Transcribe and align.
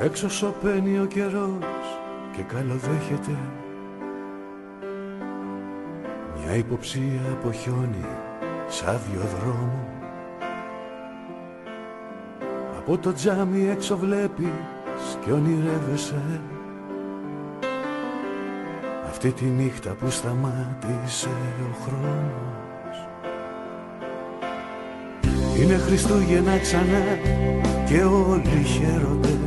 Έξω 0.00 0.28
σωπαίνει 0.30 0.98
ο 0.98 1.04
καιρός 1.04 1.98
και 2.32 2.42
καλοδέχεται. 2.42 3.36
Μια 6.36 6.54
υποψία 6.54 7.20
από 7.32 7.52
χιόνι 7.52 8.06
σαν 8.68 9.00
δρόμου 9.40 9.88
Από 12.78 12.98
το 12.98 13.12
τζάμι 13.12 13.68
έξω 13.68 13.96
βλέπεις 13.96 15.18
και 15.24 15.32
ονειρεύεσαι. 15.32 16.40
Αυτή 19.08 19.32
τη 19.32 19.44
νύχτα 19.44 19.90
που 19.90 20.10
σταμάτησε 20.10 21.28
ο 21.62 21.76
χρόνος. 21.84 23.08
Είναι 25.58 25.76
Χριστούγεννα 25.76 26.58
ξανά 26.58 27.18
και 27.86 28.02
όλοι 28.02 28.62
χαίρονται 28.62 29.45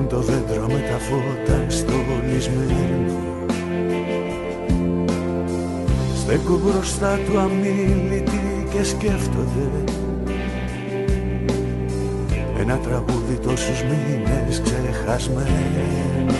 Βλέπουν 0.00 0.18
το 0.18 0.32
δέντρο 0.32 0.66
με 0.66 0.80
τα 0.90 0.98
φώτα 0.98 1.64
στολισμένο 1.68 3.18
Στέκουν 6.16 6.60
μπροστά 6.64 7.18
του 7.26 7.38
αμήλυτοι 7.38 8.66
και 8.70 8.84
σκέφτονται. 8.84 9.84
Ένα 12.58 12.76
τραγούδι 12.76 13.34
τόσους 13.42 13.82
μήνες 13.82 14.62
ξεχασμένο. 14.64 16.32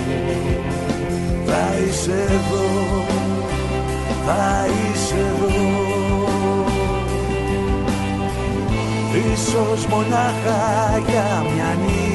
Θα 1.47 1.79
είσαι 1.87 2.13
εδώ, 2.13 3.05
θα 4.27 4.67
είσαι 4.67 5.17
εδώ 5.17 5.91
Ίσως 9.33 9.87
μονάχα 9.87 10.99
για 11.09 11.45
μια 11.55 11.77
νύχτα 11.85 12.10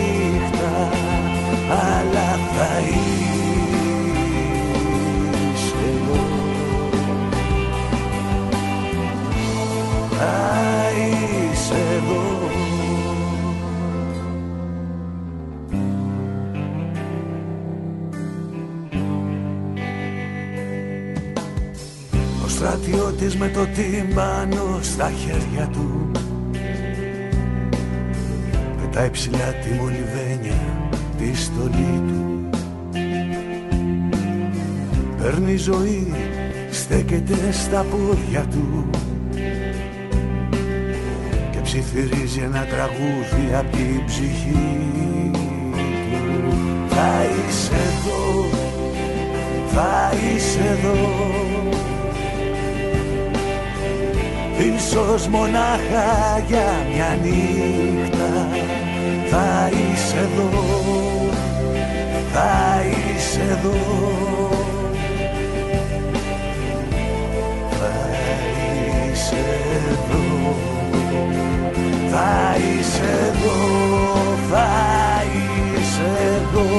αλλά 1.69 2.39
θα 2.55 2.79
είσαι 2.79 3.35
εδώ 5.93 6.23
Θα 10.17 10.91
είσαι 10.97 11.73
εδώ 11.95 12.33
Ο 22.43 22.47
στρατιώτης 22.47 23.35
με 23.35 23.47
το 23.49 23.65
τύμπανο 23.65 24.79
στα 24.81 25.11
χέρια 25.11 25.67
του. 25.67 26.11
Πετάει 28.81 29.09
ψηλά 29.09 29.53
τη 29.63 29.69
μολυβένια 29.69 30.54
τη 31.17 31.37
στολή 31.37 32.01
του. 32.07 32.49
Παίρνει 35.17 35.55
ζωή, 35.55 36.13
στέκεται 36.71 37.51
στα 37.51 37.85
πόδια 37.91 38.45
του 38.51 38.89
Και 41.51 41.59
ψιθυρίζει 41.63 42.39
ένα 42.39 42.65
τραγούδι 42.65 43.53
απ' 43.55 43.71
την 43.71 44.05
ψυχή 44.05 45.29
του. 45.33 45.49
Θα 46.89 47.23
είσαι 47.23 47.73
εδώ, 47.73 48.49
θα 49.67 50.11
είσαι 50.35 50.59
εδώ. 50.59 51.33
Ίσως 54.75 55.27
μονάχα 55.27 56.43
για 56.47 56.85
μια 56.93 57.17
νύχτα. 57.23 57.95
θα 58.57 58.84
είσαι 60.15 60.23
εδώ, 60.23 60.49
θα 62.33 62.83
είσαι 62.85 63.41
εδώ. 63.51 63.73
Θα 67.79 67.95
είσαι 69.09 69.35
εδώ, 69.87 70.55
θα 72.11 72.55
είσαι 72.57 73.03
εδώ, 73.27 73.57
θα 74.49 75.23
είσαι 75.33 76.11
εδώ. 76.35 76.69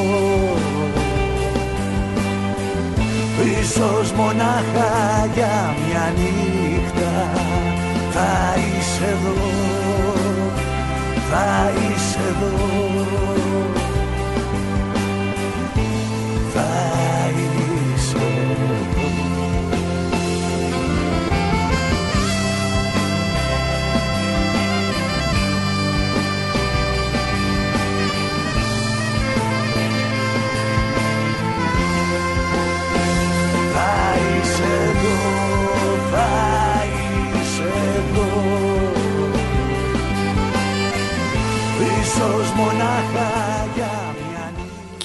Ίσως 3.61 4.13
μονάχα 4.13 5.29
για 5.35 5.75
μια 5.89 6.13
νύχτα 6.17 7.31
θα 8.11 8.55
είσαι 8.57 9.05
εδώ, 9.05 9.35
θα 11.31 11.71
είσαι 11.75 11.83
εδώ 11.83 11.86
Θα 12.39 13.46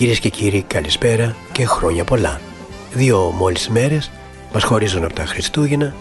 Κυρίες 0.02 0.20
και 0.20 0.30
κύριοι, 0.30 0.62
καλησπέρα 0.62 1.36
και 1.52 1.66
χρόνια 1.66 2.04
πολλά. 2.04 2.42
Δύο 2.94 3.20
μόλις 3.20 3.70
μέρες 3.70 4.12
μας 4.54 4.64
χωρίζουν 4.64 5.04
από 5.04 5.14
τα 5.14 5.26
Χριστούγεννα 5.26 5.96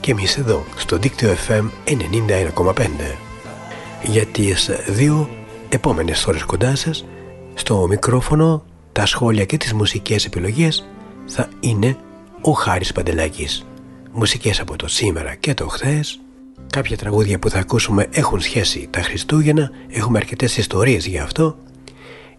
και 0.00 0.10
εμείς 0.10 0.36
εδώ 0.36 0.64
στο 0.76 0.96
δίκτυο 0.98 1.34
FM 1.48 1.70
91,5. 1.84 3.16
Για 4.02 4.26
τις 4.26 4.70
δύο 4.88 5.28
επόμενες 5.68 6.26
ώρες 6.26 6.42
κοντά 6.42 6.76
σας, 6.76 7.04
στο 7.54 7.86
μικρόφωνο, 7.88 8.64
τα 8.92 9.06
σχόλια 9.06 9.44
και 9.44 9.56
τις 9.56 9.72
μουσικές 9.72 10.24
επιλογές 10.24 10.88
θα 11.26 11.48
είναι 11.60 11.96
ο 12.40 12.50
Χάρης 12.50 12.92
Παντελάκης. 12.92 13.66
Μουσικές 14.12 14.60
από 14.60 14.76
το 14.76 14.88
σήμερα 14.88 15.34
και 15.34 15.54
το 15.54 15.68
χθες, 15.68 16.20
κάποια 16.72 16.96
τραγούδια 16.96 17.38
που 17.38 17.50
θα 17.50 17.58
ακούσουμε 17.58 18.06
έχουν 18.10 18.40
σχέση 18.40 18.88
τα 18.90 19.02
Χριστούγεννα, 19.02 19.70
έχουμε 19.88 20.18
αρκετές 20.18 20.56
ιστορίες 20.56 21.06
για 21.06 21.22
αυτό, 21.22 21.58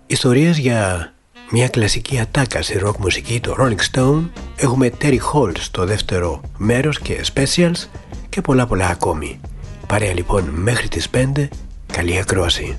ιστορίες 0.08 0.58
για 0.58 1.12
μια 1.52 1.68
κλασική 1.68 2.20
ατάκα 2.20 2.62
στη 2.62 2.82
rock 2.86 2.96
μουσική, 3.00 3.40
το 3.40 3.56
Rolling 3.60 3.96
Stone, 3.96 4.30
έχουμε 4.56 4.92
Terry 5.02 5.20
Hall 5.34 5.52
στο 5.60 5.86
δεύτερο 5.86 6.42
μέρος 6.58 7.00
και 7.00 7.26
specials 7.34 7.86
και 8.30 8.42
πολλά 8.42 8.68
πολλά 8.68 8.88
ακόμη. 8.88 9.40
Παρέα 9.88 10.14
λοιπόν 10.14 10.44
μέχρι 10.44 10.88
τις 10.88 11.10
5, 11.14 11.48
καλή 11.94 12.20
ακρόαση. 12.20 12.78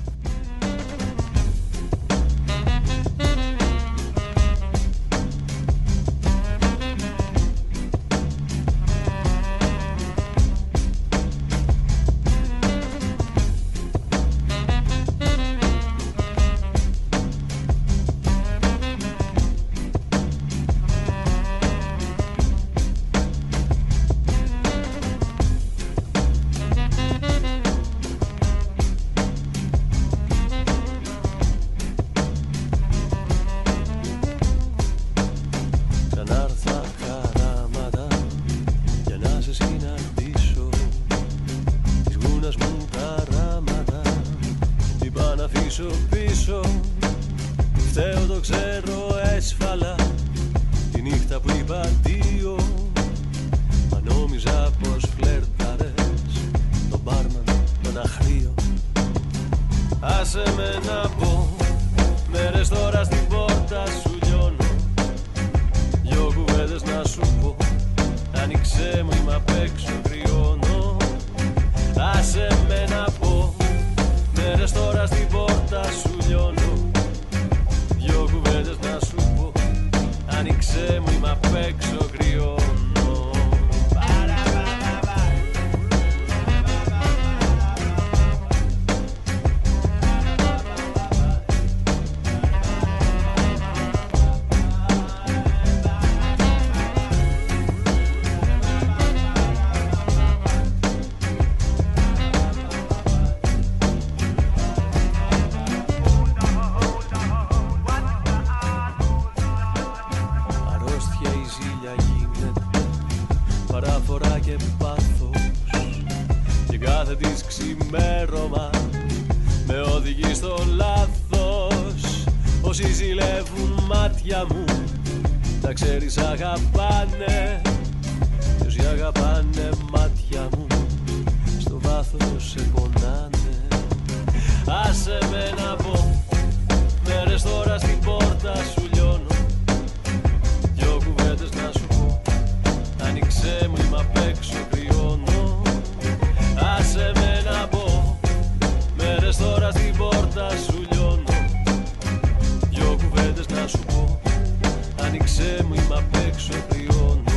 Μου 155.67 155.73
είμαι 155.73 155.95
απ' 155.95 156.15
έξω 156.27 156.53
κρυώνω 156.69 157.28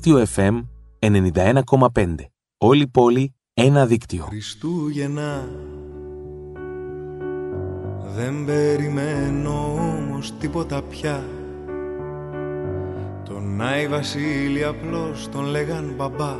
Δίκτυο 0.00 0.26
FM 0.34 0.62
91,5. 0.98 2.14
Όλη 2.58 2.82
η 2.82 2.86
πόλη, 2.86 3.34
ένα 3.54 3.86
δίκτυο. 3.86 4.24
Χριστούγεννα. 4.24 5.48
Δεν 8.14 8.44
περιμένω 8.44 9.74
όμως 9.74 10.32
τίποτα 10.38 10.82
πια. 10.82 11.24
Τον 13.24 13.60
Άι 13.60 13.88
Βασίλη 13.88 14.64
απλώς 14.64 15.28
τον 15.28 15.44
λέγαν 15.44 15.94
μπαμπά. 15.96 16.36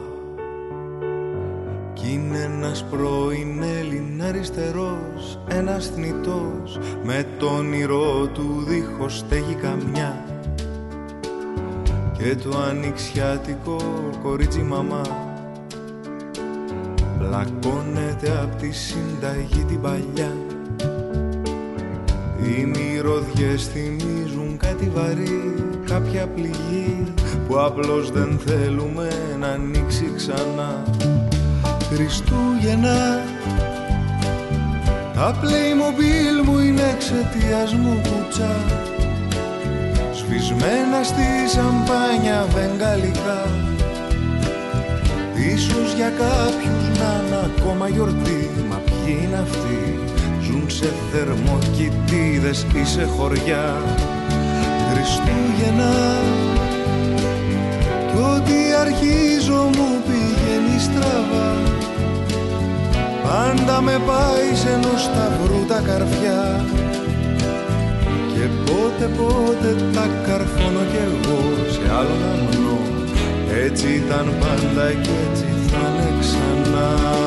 Κι 1.93 2.13
είναι 2.13 2.39
ένας 2.39 2.85
πρώην 2.85 3.63
Έλλην 3.63 4.23
αριστερός 4.23 5.39
Ένας 5.49 5.87
θνητός. 5.89 6.79
Με 7.05 7.27
το 7.39 7.47
όνειρό 7.47 8.27
του 8.27 8.65
δίχως 8.67 9.19
στέγη 9.19 9.55
καμιά 9.55 10.38
Και 12.19 12.35
το 12.35 12.59
ανοιξιάτικο 12.59 13.77
κορίτσι 14.23 14.59
μαμά. 14.61 15.03
Πλακώνεται 17.19 18.41
απ' 18.43 18.61
τη 18.61 18.73
συνταγή 18.73 19.65
την 19.65 19.81
παλιά. 19.81 20.33
Οι 22.43 22.65
μυρωδιές 22.65 23.67
θυμίζουν 23.67 24.57
κάτι 24.57 24.91
βαρύ 24.95 25.55
Κάποια 25.85 26.27
πληγή 26.27 27.13
που 27.49 27.61
απλώς 27.61 28.11
δεν 28.11 28.39
θέλουμε 28.47 29.09
να 29.39 29.47
ανοίξει 29.47 30.13
ξανά. 30.17 30.83
Χριστούγεννα 31.93 33.23
Τα 35.15 35.35
Playmobil 35.41 36.45
μου 36.45 36.59
είναι 36.59 36.83
εξαιτίας 36.95 37.75
μου 37.75 38.01
κουτσά 38.03 38.57
Σβησμένα 40.29 41.03
στη 41.03 41.27
σαμπάνια 41.55 42.47
βεγγαλικά. 42.55 43.43
Ίσως 45.55 45.93
για 45.97 46.09
κάποιους 46.09 46.99
να 46.99 47.23
είναι 47.27 47.41
ακόμα 47.47 47.89
γιορτή. 47.89 48.51
Μα 48.69 48.77
ποιοι 48.77 49.19
είναι 49.23 49.37
αυτοί; 49.37 49.99
Ζουν 50.43 50.71
σε 50.71 50.93
θερμοκοιτίδες 51.13 52.67
ή 52.75 52.85
σε 52.85 53.05
χωριά. 53.05 53.83
Χριστούγεννα 54.91 55.95
Κι 58.11 58.19
ό,τι 58.35 58.57
αρχίζω 58.81 59.63
μου 59.77 59.89
πηγαίνει 60.07 60.81
στραβά. 60.81 61.51
Πάντα 63.23 63.81
με 63.81 64.01
πάει 64.07 64.55
σε 64.55 64.69
ενός 64.69 65.03
σταυρού 65.03 65.65
τα 65.69 65.81
καρφιά 65.87 66.65
Και 68.49 68.73
πότε 68.73 69.07
πότε 69.19 69.77
τα 69.95 70.07
καρφώνω 70.27 70.85
κι 70.91 71.01
εγώ 71.07 71.41
σε 71.75 71.93
άλλον 71.99 72.23
αμνό 72.33 72.79
έτσι 73.65 73.87
ήταν 73.87 74.27
πάντα 74.41 74.93
και 74.93 75.11
έτσι 75.31 75.45
θα 75.69 75.83
είναι 75.89 76.13
ξανά 76.21 77.18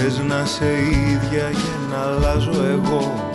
Θες 0.00 0.20
να 0.28 0.44
σε 0.44 0.64
ίδια 1.10 1.50
και 1.50 1.74
να 1.90 2.02
αλλάζω 2.02 2.64
εγώ. 2.64 3.32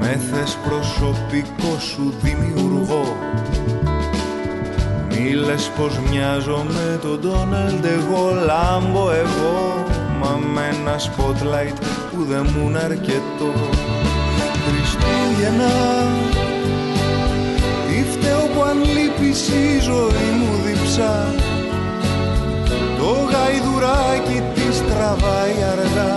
Με 0.00 0.20
θες 0.30 0.58
προσωπικό 0.68 1.78
σου 1.78 2.14
δημιουργώ. 2.22 3.16
Μη 5.08 5.30
λες 5.30 5.70
πως 5.76 5.98
μοιάζω 6.10 6.64
με 6.68 6.98
τον 7.02 7.20
Ντόναλντ 7.20 7.84
εγώ. 7.84 8.30
Λάμπω 8.46 9.10
εγώ 9.10 9.84
Μα 10.20 10.38
με 10.54 10.68
ένα 10.72 10.96
spotlight 10.98 11.76
που 12.12 12.24
δεν 12.24 12.48
μου 12.54 12.68
είναι 12.68 12.78
αρκετό. 12.78 13.52
Χριστούγεννα 14.66 15.72
Τι 17.88 18.04
φταίω 18.10 18.46
που 18.54 18.62
αν 18.62 18.78
λείπεις 18.78 19.48
η 19.48 19.80
ζωή 19.80 20.30
μου 20.38 20.62
διπλά 20.64 21.50
γαϊδουράκι 23.32 24.42
της 24.54 24.61
τραβάει 24.92 25.56
αργά. 25.72 26.16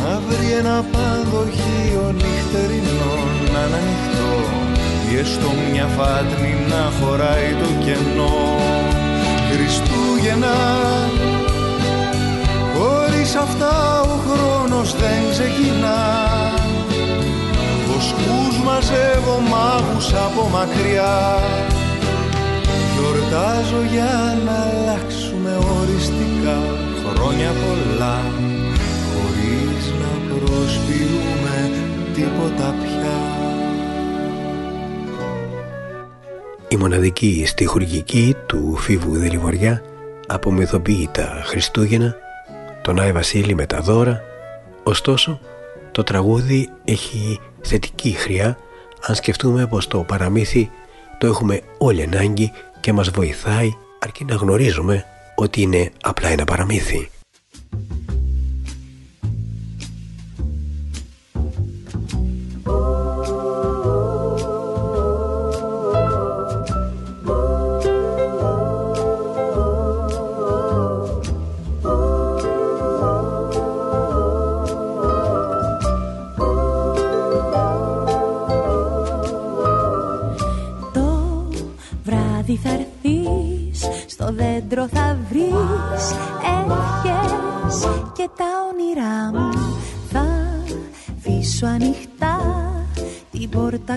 Να 0.00 0.12
βρει 0.26 0.48
ένα 0.60 0.84
πανδοχείο 0.92 2.04
νυχτερινό 2.18 3.14
να 3.52 3.58
ανοιχτό. 3.58 4.34
Ή 5.10 5.18
έστω 5.18 5.50
μια 5.70 5.86
φάτνη 5.96 6.52
να 6.72 6.82
χωράει 6.98 7.50
το 7.60 7.68
κενό. 7.84 8.36
Χριστούγεννα 9.50 10.58
χωρίς 12.74 13.34
αυτά 13.34 14.00
ο 14.00 14.16
χρόνος 14.26 14.94
δεν 14.96 15.20
ξεκινά. 15.30 16.00
Βοσκούς 17.86 18.56
μαζεύω 18.64 19.38
μάγους 19.50 20.12
από 20.12 20.48
μακριά. 20.52 21.38
Γιορτάζω 22.94 23.80
για 23.92 24.36
να 24.46 24.58
αλλάξουμε 25.52 25.80
οριστικά 25.80 26.58
χρόνια 27.14 27.50
πολλά 27.50 28.20
χωρίς 29.12 29.92
να 30.00 30.34
προσποιούμε 30.34 31.70
τίποτα 32.14 32.74
πια. 32.82 33.16
Η 36.68 36.76
μοναδική 36.76 37.44
στιχουργική 37.46 38.36
του 38.46 38.76
Φίβου 38.76 39.16
Δελιβοριά 39.16 39.82
απομυθοποιεί 40.26 41.08
τα 41.12 41.42
Χριστούγεννα, 41.44 42.14
τον 42.82 43.00
Άι 43.00 43.12
Βασίλη 43.12 43.54
με 43.54 43.66
τα 43.66 43.80
δώρα, 43.80 44.20
ωστόσο 44.82 45.40
το 45.92 46.02
τραγούδι 46.02 46.68
έχει 46.84 47.38
θετική 47.60 48.10
χρειά 48.10 48.58
αν 49.06 49.14
σκεφτούμε 49.14 49.66
πως 49.66 49.88
το 49.88 49.98
παραμύθι 49.98 50.70
το 51.18 51.26
έχουμε 51.26 51.60
όλοι 51.78 52.02
ανάγκη 52.02 52.52
και 52.80 52.92
μας 52.92 53.10
βοηθάει 53.10 53.70
αρκεί 53.98 54.24
να 54.24 54.34
γνωρίζουμε 54.34 55.06
ότι 55.34 55.60
είναι 55.62 55.90
απλά 56.00 56.28
ένα 56.28 56.44
παραμύθι. 56.44 57.10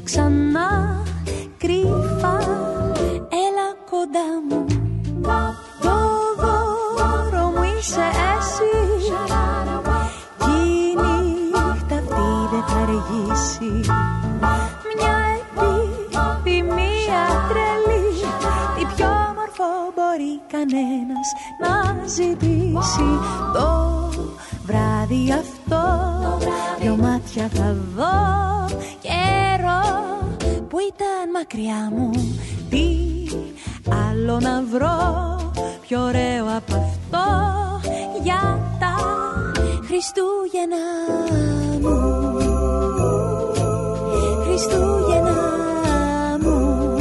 Ξανά 0.05 1.03
κρύφα 1.57 2.37
έλα 3.43 3.69
κοντά 3.89 4.27
μου. 4.49 4.65
Το 5.81 5.97
δώρο 6.37 7.45
μου 7.55 7.63
είσαι 7.63 8.07
εσύ. 8.37 8.75
Κι 10.37 10.49
η 10.49 10.95
νύχτα 10.95 11.95
αυτή 11.95 12.27
δεν 12.51 12.63
θα 12.67 12.77
αργήσει 12.77 13.89
μια 14.97 15.15
επιθυμία 16.37 17.23
τρελή 17.49 18.09
τι 18.75 18.85
πιο 18.95 19.05
όμορφο 19.05 19.69
μπορεί 19.95 20.41
κανένας 20.51 21.29
να 21.61 22.07
ζητήσει. 22.07 23.09
Το 23.53 24.04
βράδυ 24.65 25.31
αυτό 25.31 25.83
δυο 26.81 26.95
μάτια 26.95 27.49
θα 27.53 27.75
δω 27.95 28.35
μακριά 31.35 31.91
μου. 31.95 32.09
Τι 32.69 32.87
άλλο 33.89 34.39
να 34.39 34.63
βρω 34.71 35.51
πιο 35.81 36.01
ωραίο 36.01 36.45
από 36.57 36.73
αυτό 36.75 37.25
Για 38.23 38.59
τα 38.79 38.95
Χριστούγεννα 39.87 40.85
μου. 41.81 41.97
Χριστούγεννα 44.43 45.41
μου. 46.41 46.97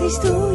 Χριστούγεννα 0.00 0.53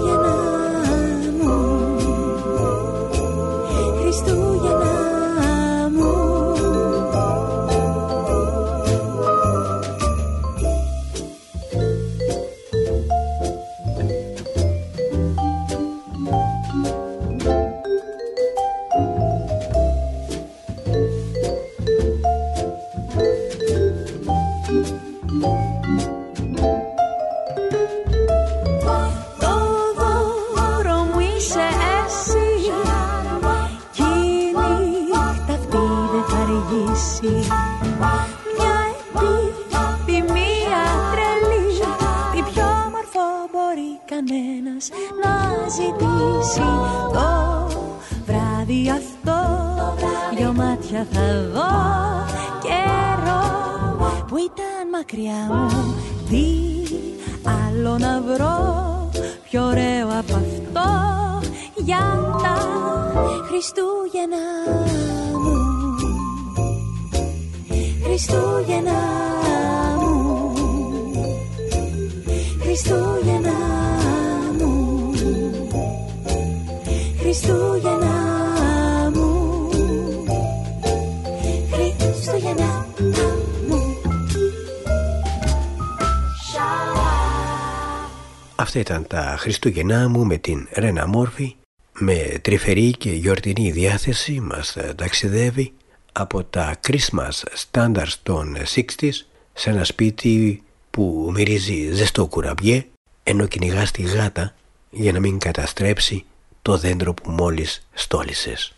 Χριστούγεννά 89.39 90.09
μου 90.09 90.25
με 90.25 90.37
την 90.37 90.67
Ρένα 90.71 91.07
Μόρφη 91.07 91.55
με 91.99 92.39
τρυφερή 92.41 92.91
και 92.91 93.11
γιορτινή 93.11 93.71
διάθεση 93.71 94.39
μας 94.39 94.77
ταξιδεύει 94.95 95.73
από 96.11 96.43
τα 96.43 96.79
Christmas 96.87 97.43
standards 97.71 98.13
των 98.23 98.57
60s 98.75 99.09
σε 99.53 99.69
ένα 99.69 99.83
σπίτι 99.83 100.63
που 100.89 101.31
μυρίζει 101.33 101.91
ζεστό 101.91 102.25
κουραμπιέ 102.25 102.85
ενώ 103.23 103.47
κυνηγά 103.47 103.87
τη 103.93 104.01
γάτα 104.01 104.55
για 104.89 105.11
να 105.11 105.19
μην 105.19 105.39
καταστρέψει 105.39 106.25
το 106.61 106.77
δέντρο 106.77 107.13
που 107.13 107.31
μόλις 107.31 107.87
στόλισες. 107.93 108.73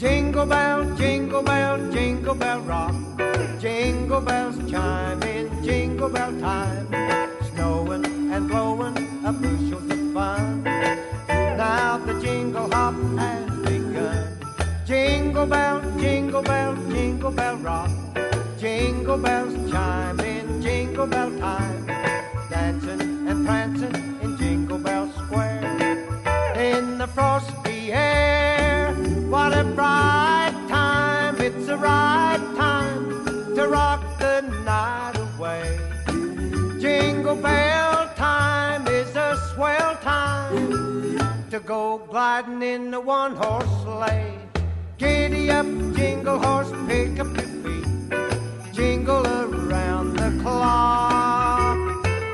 Jingle 0.00 0.46
bell, 0.46 0.80
jingle 1.00 1.42
bell, 1.42 1.76
jingle 1.92 1.97
bell 2.34 2.60
rock. 2.60 2.94
Jingle 3.60 4.20
bells 4.20 4.56
chime 4.70 5.22
in 5.22 5.64
jingle 5.64 6.08
bell 6.08 6.32
time. 6.40 6.86
Snowing 7.50 8.04
and 8.32 8.48
blowing 8.48 8.96
a 9.24 9.32
bushel 9.32 9.78
of 9.78 10.12
fun. 10.12 10.62
Now 11.28 11.98
the 11.98 12.20
jingle 12.20 12.70
hop 12.70 12.94
has 13.18 13.50
begun. 13.66 14.38
Jingle 14.86 15.46
bell, 15.46 15.80
jingle 15.98 16.42
bell, 16.42 16.76
jingle 16.90 17.30
bell 17.30 17.56
rock. 17.56 17.90
Jingle 18.58 19.18
bells 19.18 19.54
chime 19.70 20.20
in 20.20 20.62
jingle 20.62 21.06
bell 21.06 21.30
time. 21.38 21.86
Dancing 22.50 23.28
and 23.28 23.46
prancing 23.46 23.94
in 24.22 24.36
Jingle 24.38 24.78
Bell 24.78 25.12
Square. 25.12 25.62
In 26.56 26.98
the 26.98 27.06
frosty 27.06 27.92
air, 27.92 28.94
what 29.28 29.56
a 29.56 29.64
bright 29.64 30.37
Jingle 37.28 37.42
bell 37.42 38.10
time 38.16 38.86
is 38.88 39.14
a 39.14 39.36
swell 39.52 39.94
time 39.96 41.18
to 41.50 41.60
go 41.60 41.98
gliding 42.08 42.62
in 42.62 42.90
the 42.90 42.98
one 42.98 43.36
horse 43.36 43.68
sleigh. 43.82 44.32
Giddy 44.96 45.50
up, 45.50 45.66
jingle 45.94 46.38
horse, 46.38 46.72
pick 46.86 47.20
up 47.20 47.26
your 47.36 47.46
feet, 47.62 48.72
jingle 48.72 49.26
around 49.26 50.16
the 50.16 50.40
clock. 50.42 51.76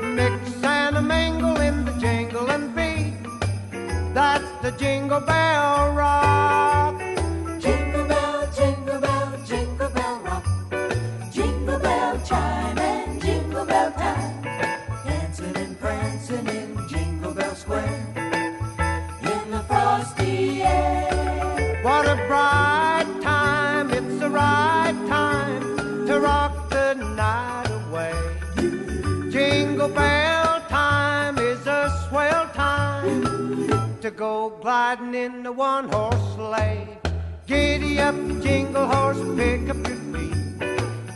Mix 0.01 0.63
and 0.63 0.95
a 0.95 1.01
mingle 1.01 1.57
in 1.59 1.83
the 1.83 1.91
jingle 1.99 2.49
and 2.49 2.73
beat. 2.73 3.17
That's 4.13 4.49
the 4.61 4.71
jingle 4.79 5.19
bell 5.19 5.91
rock. 5.91 7.04
To 34.05 34.11
go 34.11 34.53
gliding 34.61 35.15
in 35.15 35.41
the 35.41 35.51
one 35.51 35.89
horse 35.89 36.25
sleigh. 36.35 36.87
Giddy 37.47 37.99
up, 37.99 38.15
jingle 38.45 38.85
horse, 38.85 39.23
pick 39.35 39.67
up 39.73 39.81
your 39.89 40.01
feet, 40.11 40.37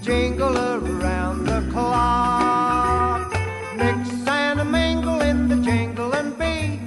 jingle 0.01 0.57
around 0.57 1.45
the 1.45 1.61
clock. 1.71 3.31
Mix 3.77 4.01
and 4.27 4.59
a 4.65 4.65
mingle 4.65 5.21
in 5.21 5.37
the 5.51 5.57
jingle 5.67 6.11
and 6.19 6.29
beat. 6.39 6.81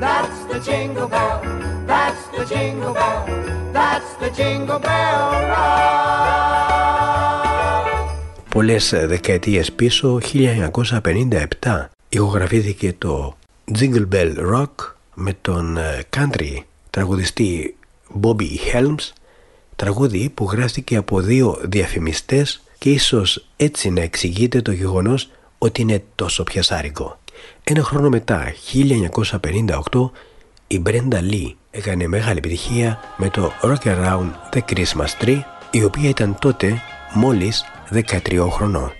That's 0.00 0.38
the 0.50 0.58
jingle 0.68 1.08
bell. 1.08 1.38
That's 1.90 2.24
the 2.34 2.44
jingle 2.52 2.94
bell. 2.94 3.26
That's 3.76 4.10
the 4.22 4.30
jingle 4.38 4.78
bell 4.78 5.24
rock. 5.52 6.72
Πολλές 8.48 8.94
δεκαετίες 9.06 9.72
πίσω, 9.72 10.18
1957, 10.20 11.90
ηχογραφήθηκε 12.08 12.94
το 12.98 13.36
Jingle 13.70 14.06
Bell 14.12 14.36
Rock 14.36 14.92
με 15.14 15.36
τον 15.40 15.76
ε, 15.76 16.02
country 16.16 16.56
τραγουδιστή 16.90 17.76
Bobby 18.20 18.48
Helms, 18.72 19.12
τραγούδι 19.76 20.28
που 20.34 20.48
γράφτηκε 20.52 20.96
από 20.96 21.20
δύο 21.20 21.60
διαφημιστές 21.64 22.62
και 22.78 22.90
ίσως 22.90 23.46
έτσι 23.56 23.90
να 23.90 24.00
εξηγείται 24.00 24.62
το 24.62 24.72
γεγονός 24.72 25.30
ότι 25.58 25.80
είναι 25.80 26.04
τόσο 26.14 26.42
πιασάρικο. 26.42 27.18
Ένα 27.64 27.82
χρόνο 27.82 28.08
μετά, 28.08 28.52
1958, 29.90 30.10
η 30.66 30.82
Brenda 30.86 31.18
Lee 31.30 31.54
έκανε 31.70 32.06
μεγάλη 32.06 32.38
επιτυχία 32.38 33.00
με 33.16 33.30
το 33.30 33.52
Rock 33.62 33.84
Around 33.84 34.30
the 34.52 34.60
Christmas 34.70 35.24
Tree, 35.24 35.40
η 35.70 35.84
οποία 35.84 36.08
ήταν 36.08 36.36
τότε 36.40 36.80
μόλις 37.14 37.64
13 37.92 38.48
χρονών. 38.50 38.92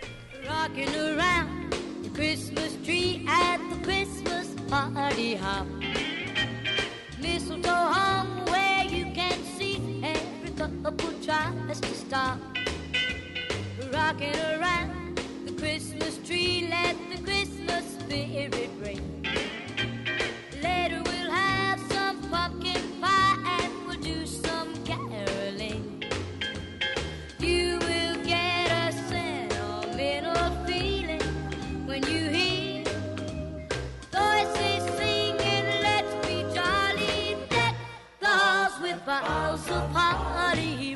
Rocking 14.12 14.60
around 14.60 15.20
the 15.46 15.52
Christmas 15.52 16.18
tree, 16.18 16.68
let 16.68 16.96
the 17.10 17.22
Christmas 17.22 17.82
spirit 17.98 18.68
ring. 18.78 19.26
Later 20.62 21.00
we'll 21.02 21.30
have 21.30 21.80
some 21.90 22.20
pumpkin 22.28 22.82
pie 23.00 23.62
and 23.62 23.72
we'll 23.86 23.98
do 24.00 24.26
some 24.26 24.74
caroling. 24.84 26.04
You 27.38 27.78
will 27.78 28.22
get 28.22 28.70
a 28.70 28.92
sentimental 29.08 30.66
feeling 30.66 31.22
when 31.86 32.02
you 32.02 32.28
hear 32.28 32.84
voices 34.12 34.84
singing, 34.98 35.66
Let's 35.80 36.14
be 36.26 36.42
jolly, 36.54 37.38
deck 37.48 37.76
the 38.20 38.26
halls 38.26 38.78
with 38.82 39.06
boughs 39.06 39.66
of 39.70 39.90
holly, 39.90 40.91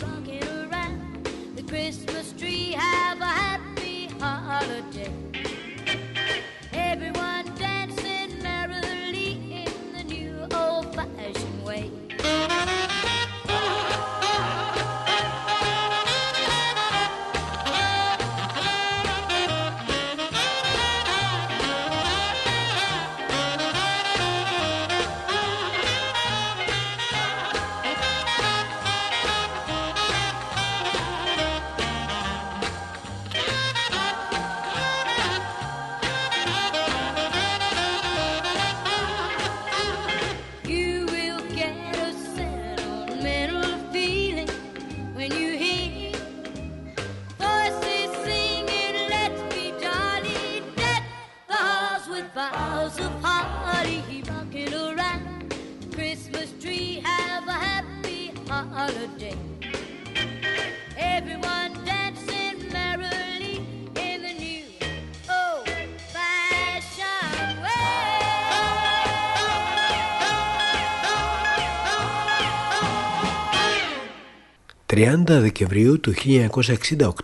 30 74.96 75.22
Δεκεμβρίου 75.26 76.00
του 76.00 76.14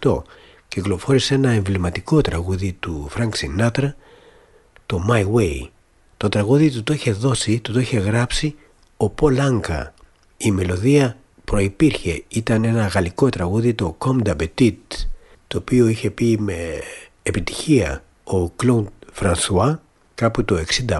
1968 0.01 0.23
κυκλοφόρησε 0.69 1.35
ένα 1.35 1.51
εμβληματικό 1.51 2.21
τραγούδι 2.21 2.73
του 2.81 3.11
Frank 3.17 3.29
Sinatra, 3.29 3.93
το 4.87 5.07
My 5.11 5.25
Way. 5.35 5.69
Το 6.17 6.29
τραγούδι 6.29 6.71
του 6.71 6.83
το 6.83 6.93
είχε 6.93 7.13
δώσει, 7.13 7.61
του 7.61 7.73
το 7.73 7.81
είχε 7.81 7.99
γράψει 7.99 8.55
ο 8.97 9.09
Πολ 9.09 9.39
Anka. 9.41 9.87
Η 10.37 10.51
μελωδία 10.51 11.17
προϋπήρχε, 11.45 12.25
ήταν 12.29 12.65
ένα 12.65 12.87
γαλλικό 12.87 13.29
τραγούδι 13.29 13.75
το 13.75 13.97
Comme 13.99 14.23
d'habitude, 14.27 15.07
το 15.47 15.59
οποίο 15.59 15.89
είχε 15.89 16.11
πει 16.11 16.37
με 16.41 16.81
επιτυχία 17.23 18.05
ο 18.25 18.51
Κλοντ 18.51 18.87
Φρανσουά 19.13 19.83
κάπου 20.15 20.45
το 20.45 20.65
65. 20.87 20.99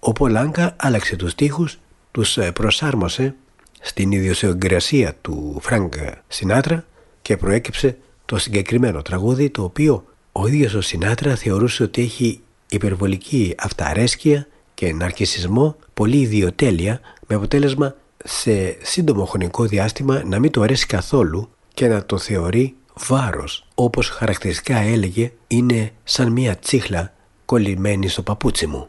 Ο 0.00 0.12
Πολ 0.12 0.34
Anka 0.36 0.68
άλλαξε 0.76 1.16
τους 1.16 1.30
στίχους, 1.30 1.78
τους 2.10 2.36
ε, 2.36 2.52
προσάρμοσε 2.52 3.34
στην 3.80 4.12
ιδιοσυγκρασία 4.12 5.14
του 5.20 5.58
Φρανκ 5.60 5.94
Σινάτρα 6.28 6.84
και 7.22 7.36
προέκυψε 7.36 7.96
το 8.24 8.38
συγκεκριμένο 8.38 9.02
τραγούδι 9.02 9.50
το 9.50 9.62
οποίο 9.62 10.04
ο 10.32 10.46
ίδιος 10.46 10.74
ο 10.74 10.80
Σινάτρα 10.80 11.34
θεωρούσε 11.34 11.82
ότι 11.82 12.02
έχει 12.02 12.40
υπερβολική 12.70 13.54
αυταρέσκεια 13.58 14.46
και 14.74 14.92
ναρκισσισμό, 14.92 15.76
πολύ 15.94 16.16
ιδιοτέλεια 16.16 17.00
με 17.26 17.34
αποτέλεσμα 17.34 17.94
σε 18.24 18.76
σύντομο 18.82 19.24
χρονικό 19.24 19.64
διάστημα 19.64 20.22
να 20.24 20.38
μην 20.38 20.50
του 20.50 20.62
αρέσει 20.62 20.86
καθόλου 20.86 21.48
και 21.74 21.88
να 21.88 22.04
το 22.04 22.18
θεωρεί 22.18 22.74
βάρος 22.94 23.66
όπως 23.74 24.08
χαρακτηριστικά 24.08 24.78
έλεγε 24.78 25.32
είναι 25.46 25.92
σαν 26.04 26.32
μια 26.32 26.56
τσίχλα 26.56 27.12
κολλημένη 27.44 28.08
στο 28.08 28.22
παπούτσι 28.22 28.66
μου. 28.66 28.88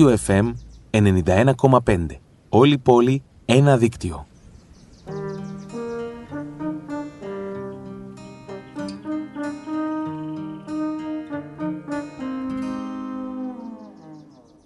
Δίκτυο 0.00 0.18
FM 0.26 0.52
91,5. 0.90 2.06
Όλη 2.48 2.72
η 2.72 2.78
πόλη, 2.78 3.22
ένα 3.44 3.76
δίκτυο. 3.76 4.26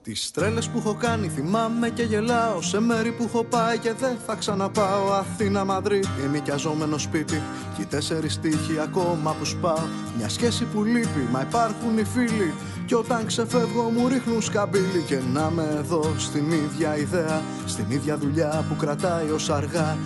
Τις 0.03 0.31
τρέλες 0.31 0.69
που 0.69 0.79
έχω 0.79 0.95
κάνει 0.95 1.29
θυμάμαι 1.29 1.91
και 1.91 2.03
γελάω. 2.03 2.63
Σε 2.63 2.81
μέρη 2.81 3.13
που 3.13 3.23
έχω 3.23 3.45
πάει 3.45 3.79
και 3.79 3.93
δεν 3.93 4.17
θα 4.27 4.35
ξαναπάω. 4.35 5.13
Αθήνα, 5.13 5.65
Μαδρίτη, 5.65 6.09
ενοικιαζόμενο 6.25 6.99
σπίτι. 6.99 7.43
Κι 7.75 7.83
οι 7.83 7.87
τέσσερις 7.87 8.41
τείχοι 8.41 8.79
ακόμα 8.79 9.35
που 9.39 9.45
σπάω. 9.45 9.87
Μια 10.17 10.29
σχέση 10.29 10.65
που 10.65 10.85
λείπει, 10.85 11.29
μα 11.33 11.41
υπάρχουν 11.41 11.99
οι 11.99 12.05
φίλοι 12.05 12.55
Κι 12.87 12.95
όταν 12.95 13.27
ξεφεύγω 13.27 13.83
μου 13.83 14.09
ρίχνουν 14.09 14.43
σκαμπίλι 14.43 15.03
Και 15.07 15.19
να 15.33 15.51
με 15.51 15.63
εδώ 15.79 16.03
στην 16.19 16.51
ίδια 16.51 16.97
ιδέα 16.97 17.43
Στην 17.67 17.85
ίδια 17.91 18.19
δουλειά 18.19 18.65
που 18.69 18.77
κρατάει 18.77 19.31
ως 19.31 19.51
αργά. 19.51 19.97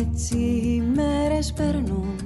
Έτσι 0.00 0.36
οι 0.38 0.82
μέρες 0.94 1.52
περνούν 1.52 2.16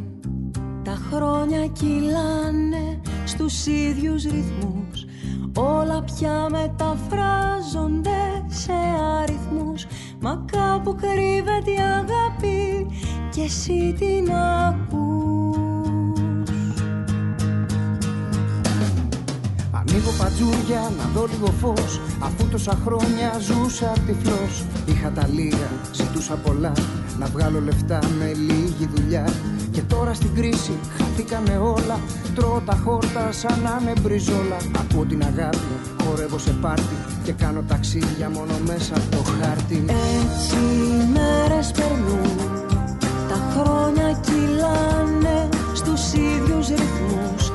Τα 0.84 0.98
χρόνια 1.10 1.66
κυλάνε 1.66 3.00
στους 3.24 3.66
ίδιους 3.66 4.22
ρυθμούς. 4.22 5.04
Όλα 5.56 6.02
πια 6.02 6.48
μεταφράζονται 6.50 8.44
σε 8.48 8.72
αριθμούς. 9.22 9.86
Μα 10.20 10.44
κάπου 10.52 10.94
κρύβεται 10.94 11.70
η 11.70 11.80
αγάπη 11.80 12.86
και 13.30 13.40
εσύ 13.40 13.94
την 13.98 14.32
ακούς 14.34 15.45
Ανοίγω 19.88 20.10
πατζούρια 20.18 20.92
να 20.98 21.04
δω 21.14 21.26
λίγο 21.32 21.52
φως. 21.60 22.00
Αφού 22.20 22.48
τόσα 22.48 22.78
χρόνια 22.84 23.32
ζούσα 23.38 23.92
τυφλός 24.06 24.64
Είχα 24.86 25.10
τα 25.10 25.28
λίγα, 25.32 25.68
ζητούσα 25.92 26.34
πολλά. 26.34 26.72
Να 27.18 27.26
βγάλω 27.26 27.60
λεφτά 27.60 27.98
με 28.18 28.32
λίγη 28.34 28.88
δουλειά. 28.94 29.28
Και 29.70 29.82
τώρα 29.82 30.14
στην 30.14 30.34
κρίση 30.34 30.78
χαθήκανε 30.98 31.56
όλα. 31.56 32.00
Τρώω 32.34 32.60
τα 32.66 32.76
χόρτα 32.84 33.32
σαν 33.32 33.60
να 33.62 33.78
είναι 33.80 33.92
μπριζόλα. 34.00 34.56
Ακούω 34.78 35.04
την 35.04 35.22
αγάπη, 35.22 35.72
χορεύω 36.04 36.38
σε 36.38 36.50
πάρτι. 36.50 36.96
Και 37.24 37.32
κάνω 37.32 37.62
ταξίδια 37.68 38.30
μόνο 38.30 38.52
μέσα 38.66 38.94
από 38.96 39.16
το 39.16 39.22
χάρτη. 39.22 39.84
Έτσι 39.88 40.56
οι 40.56 41.08
μέρες 41.12 41.70
περνούν. 41.70 42.36
Τα 43.28 43.38
χρόνια 43.52 44.20
κυλάνε 44.20 45.48
στους 45.74 46.12
ίδιους 46.12 46.68
ρυθμούς 46.68 47.45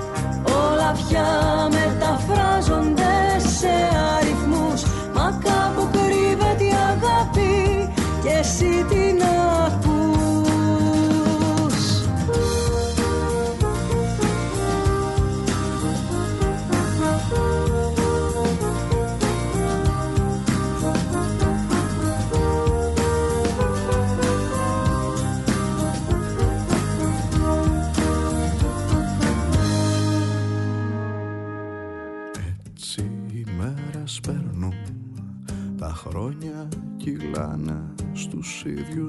Όλα 0.44 0.92
πια 0.92 1.28
μεταφράζονται 1.72 3.14
σε 3.58 3.74
αριθμούς. 4.18 4.82
Μα 5.14 5.40
κάπου 5.44 5.88
κρύβεται 5.92 6.64
η 6.64 6.74
αγάπη 6.92 7.94
και 8.24 8.30
εσύ 8.40 8.86
την 8.90 9.22
ακούς 9.66 9.91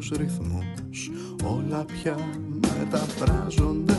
στους 0.03 0.19
ίδιους 0.19 0.39
ρυθμούς. 0.39 1.11
Όλα 1.45 1.85
πια 1.85 2.17
μεταφράζονται 2.79 3.92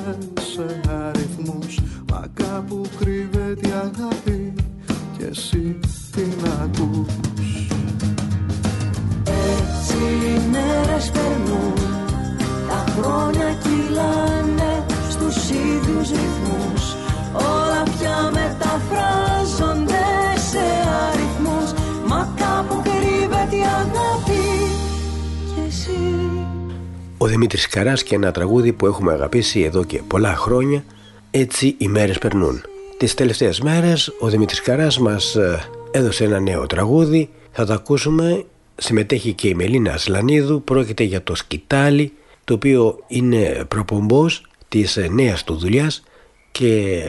Δημήτρης 27.84 28.04
Καράς 28.04 28.04
και 28.04 28.16
ένα 28.16 28.32
τραγούδι 28.32 28.74
που 28.74 28.86
έχουμε 28.86 29.14
αγαπήσει 29.14 29.62
εδώ 29.62 29.84
και 29.84 30.02
πολλά 30.08 30.36
χρόνια. 30.36 30.84
Έτσι 31.32 31.76
οι 31.78 31.88
μέρες 31.88 32.18
περνούν. 32.18 32.62
Τις 32.98 33.14
τελευταίες 33.14 33.60
μέρες 33.60 34.14
ο 34.20 34.28
Δημήτρης 34.28 34.62
Καράς 34.62 35.00
μας 35.00 35.36
ε, 35.36 35.60
έδωσε 35.92 36.24
ένα 36.24 36.40
νέο 36.40 36.66
τραγούδι. 36.66 37.30
Θα 37.52 37.66
το 37.66 37.74
ακούσουμε. 37.74 38.46
Συμμετέχει 38.76 39.34
και 39.34 39.48
η 39.48 39.54
Μελίνα 39.54 39.94
Ασλανίδου. 39.94 40.64
Πρόκειται 40.64 41.04
για 41.04 41.24
το 41.24 41.36
σκητάλι 41.36 42.14
Το 42.44 42.54
οποίο 42.54 43.00
είναι 43.08 43.66
προπομπός 43.68 44.46
της 44.70 44.98
ε, 44.98 45.08
νέας 45.12 45.44
του 45.44 45.56
δουλειάς 45.56 46.04
Και 46.52 47.02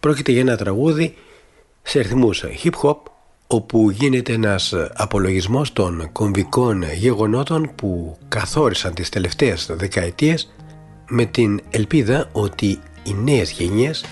πρόκειται 0.00 0.32
για 0.32 0.40
ένα 0.40 0.56
τραγούδι 0.56 1.14
σε 1.82 2.00
ρυθμούς 2.00 2.44
hip 2.62 2.72
hop 2.82 2.96
όπου 3.50 3.90
γίνεται 3.90 4.32
ένας 4.32 4.74
απολογισμός 4.94 5.72
των 5.72 6.12
κομβικών 6.12 6.82
γεγονότων 6.92 7.70
που 7.74 8.16
καθόρισαν 8.28 8.94
τις 8.94 9.08
τελευταίες 9.08 9.70
δεκαετίες 9.70 10.54
με 11.08 11.24
την 11.24 11.60
ελπίδα 11.70 12.28
ότι 12.32 12.78
οι 13.02 13.14
νέες 13.14 13.50
γενιές 13.50 14.04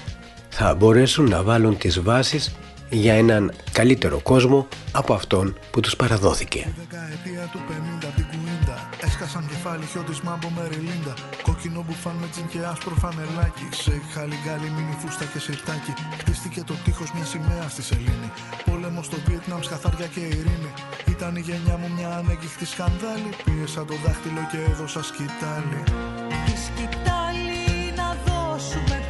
θα 0.49 0.75
μπορέσουν 0.75 1.29
να 1.29 1.43
βάλουν 1.43 1.79
τις 1.79 2.01
βάσεις 2.01 2.57
για 2.91 3.15
έναν 3.15 3.53
καλύτερο 3.73 4.21
κόσμο 4.23 4.69
από 4.93 5.15
αυτόν 5.15 5.59
που 5.71 5.81
τους 5.81 5.97
παραδόθηκε. 5.97 6.73
Δεκαετία 6.77 7.49
του 7.53 7.59
50 8.03 8.07
την 8.17 8.27
κουίντα 8.31 8.89
Έσκασαν 9.07 9.47
κεφάλι 9.49 9.85
χιώτης 9.85 10.21
μάμπο 10.21 10.49
με 10.57 10.63
ρελίντα 10.71 11.15
Κόκκινο 11.43 11.85
μπουφάν 11.87 12.17
με 12.21 12.27
τζιν 12.33 12.47
και 12.53 12.59
άσπρο 12.73 12.95
φανελάκι. 13.03 13.67
Σε 13.71 13.93
χαλιγκάλι 14.13 14.69
μίνι 14.77 14.95
φούστα 15.01 15.25
και 15.33 15.39
σιρτάκι. 15.39 15.93
Χτίστηκε 16.21 16.61
το 16.67 16.75
τείχος 16.85 17.13
μια 17.15 17.25
σημαία 17.25 17.67
στη 17.69 17.83
σελήνη 17.83 18.29
Πόλεμο 18.87 19.03
στο 19.03 19.19
Βιετνάμ 19.27 19.61
σκαθάρια 19.61 20.07
και 20.07 20.21
ειρήνη. 20.21 20.73
Ήταν 21.09 21.37
η 21.37 21.41
γενιά 21.41 21.77
μου 21.77 21.89
μια 21.97 22.11
ανέγκυχτη 22.19 22.67
σκανδάλη. 22.67 23.31
Πίεσα 23.45 23.85
το 23.85 23.95
δάχτυλο 24.05 24.43
και 24.51 24.59
έδωσα 24.71 25.03
σκητάλη. 25.03 25.83
Τη 26.47 26.55
σκητάλη 26.67 27.65
να 28.01 28.09
δώσουμε 28.27 29.06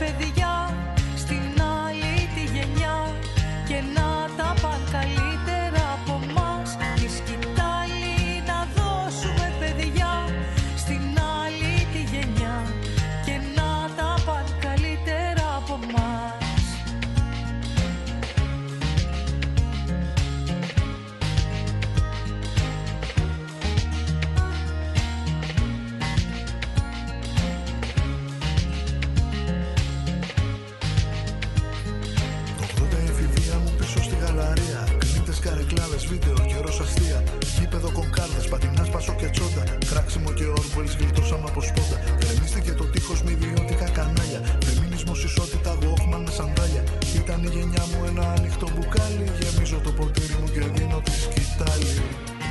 πατινά 38.97 39.01
σπασό 39.01 39.15
και 39.21 39.29
τσόντα. 39.29 39.63
Κράξιμο 39.91 40.31
και 40.33 40.45
όρμπολ 40.45 40.87
γλιτώσαμε 40.99 41.47
από 41.49 41.61
σπόντα. 41.61 41.97
Γκρεμίστηκε 42.19 42.73
το 42.73 42.85
τείχος 42.85 43.23
με 43.23 43.31
ιδιώτικα 43.31 43.89
κανάλια. 43.97 44.41
Φεμινισμός 44.65 45.25
ισότητα, 45.25 45.79
Walkman 45.83 46.23
με 46.27 46.31
σαντάλια. 46.31 46.83
Ήταν 47.21 47.43
η 47.43 47.49
γενιά 47.55 47.85
μου 47.91 48.05
ένα 48.11 48.25
ανοιχτό 48.37 48.67
μπουκάλι. 48.73 49.27
Γεμίζω 49.41 49.79
το 49.85 49.91
ποτήρι 49.99 50.37
μου 50.41 50.49
και 50.55 50.63
δίνω 50.75 51.01
τη 51.05 51.13
σκητάλη. 51.25 51.93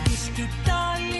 Τη 0.05 0.15
σκητάλη 0.25 1.14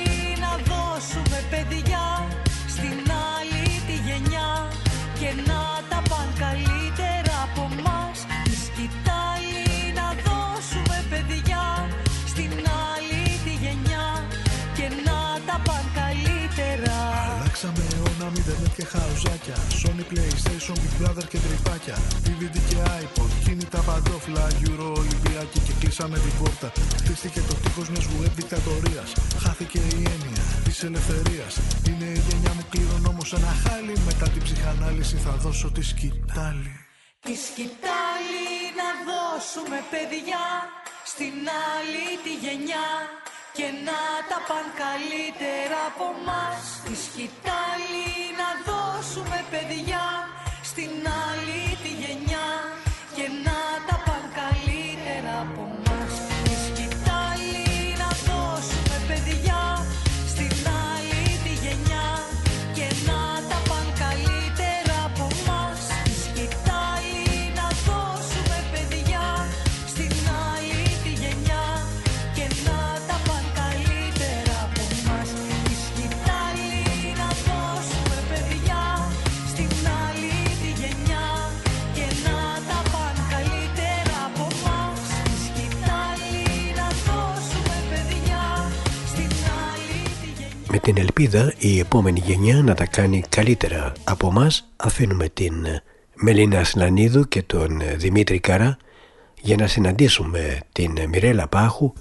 αιώνα, 18.56 18.66
ίντερνετ 18.66 18.74
και 18.78 18.86
χαουζάκια. 18.86 19.58
Sony 19.82 20.04
PlayStation, 20.12 20.76
Big 20.84 20.96
Brother 21.00 21.26
και 21.32 21.40
τρυπάκια. 21.46 21.98
DVD 22.26 22.56
και 22.70 22.78
iPod, 23.04 23.32
κινητά 23.44 23.80
παντόφλα, 23.88 24.48
Euro 24.66 24.88
Ολυμπιακή 25.02 25.60
και 25.68 25.74
κλείσαμε 25.80 26.18
την 26.20 26.34
πόρτα. 26.40 26.72
Χτίστηκε 27.00 27.42
το 27.50 27.56
τείχος 27.64 27.90
μιας 27.90 28.06
web 28.06 28.32
δικτατορίας. 28.36 29.10
Χάθηκε 29.44 29.80
η 29.98 30.02
έννοια 30.16 30.44
της 30.64 30.84
ελευθερίας. 30.84 31.54
Είναι 31.88 32.08
η 32.20 32.22
γενιά 32.28 32.54
μου 32.58 32.66
κλήρων 32.70 33.06
όμως 33.06 33.34
ένα 33.34 33.54
χάλι. 33.64 33.94
Μετά 34.06 34.30
την 34.30 34.42
ψυχανάλυση 34.44 35.18
θα 35.26 35.32
δώσω 35.44 35.72
τη 35.72 35.84
σκητάλη. 35.92 36.74
Τη 37.26 37.36
σκητάλη 37.48 38.50
να 38.80 38.90
δώσουμε 39.10 39.78
παιδιά 39.92 40.46
στην 41.12 41.36
άλλη 41.72 42.08
τη 42.24 42.34
γενιά 42.46 42.88
και 43.58 43.68
να 43.88 44.02
τα 44.30 44.40
παν 44.48 44.68
καλύτερα 44.84 45.80
από 45.90 46.08
μας. 46.28 46.62
Τη 46.86 46.96
σκητάλη 47.06 48.10
να 48.42 48.50
δώσουμε 48.68 49.40
παιδιά 49.54 50.06
στην 50.70 50.92
άλλη 51.26 51.45
την 90.86 90.98
ελπίδα 90.98 91.54
η 91.58 91.80
επόμενη 91.80 92.22
γενιά 92.26 92.62
να 92.64 92.74
τα 92.74 92.86
κάνει 92.86 93.24
καλύτερα 93.30 93.92
από 94.04 94.32
μας 94.32 94.70
αφήνουμε 94.76 95.30
την 95.30 95.54
Μελίνα 96.16 96.64
Σνανίδου 96.64 97.28
και 97.28 97.44
τον 97.44 97.82
Δημήτρη 97.96 98.40
Καρά 98.40 98.78
για 99.42 99.56
να 99.56 99.68
συναντήσουμε 99.68 100.60
την 100.72 100.92
Μιρέλα 101.10 101.48
Πάχου 101.48 101.94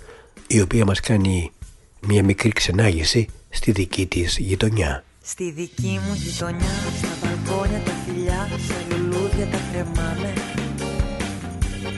η 0.47 0.61
οποία 0.61 0.85
μας 0.85 1.01
κάνει 1.01 1.53
μια 2.01 2.25
μικρή 2.25 2.49
ξενάγηση 2.49 3.29
στη 3.51 3.73
δική 3.73 4.07
της 4.07 4.39
γειτονιά. 4.39 5.05
Στη 5.23 5.51
δική 5.51 6.01
μου 6.07 6.15
γειτονιά, 6.15 6.75
στα 6.99 7.09
μπαλκόνια 7.21 7.79
τα 7.79 7.93
φιλιά, 8.07 8.49
στα 8.67 8.97
λουλούδια 8.97 9.47
τα 9.47 9.59
κρεμάμε 9.73 10.33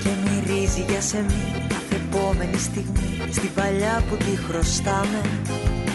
και 0.03 0.09
μυρίζει 0.25 0.85
για 0.89 1.01
σεμί 1.01 1.67
επόμενη 1.91 2.59
στιγμή 2.59 3.33
στην 3.33 3.55
παλιά 3.55 4.05
που 4.09 4.17
τη 4.17 4.37
χρωστάμε 4.37 5.21
τα 5.49 5.86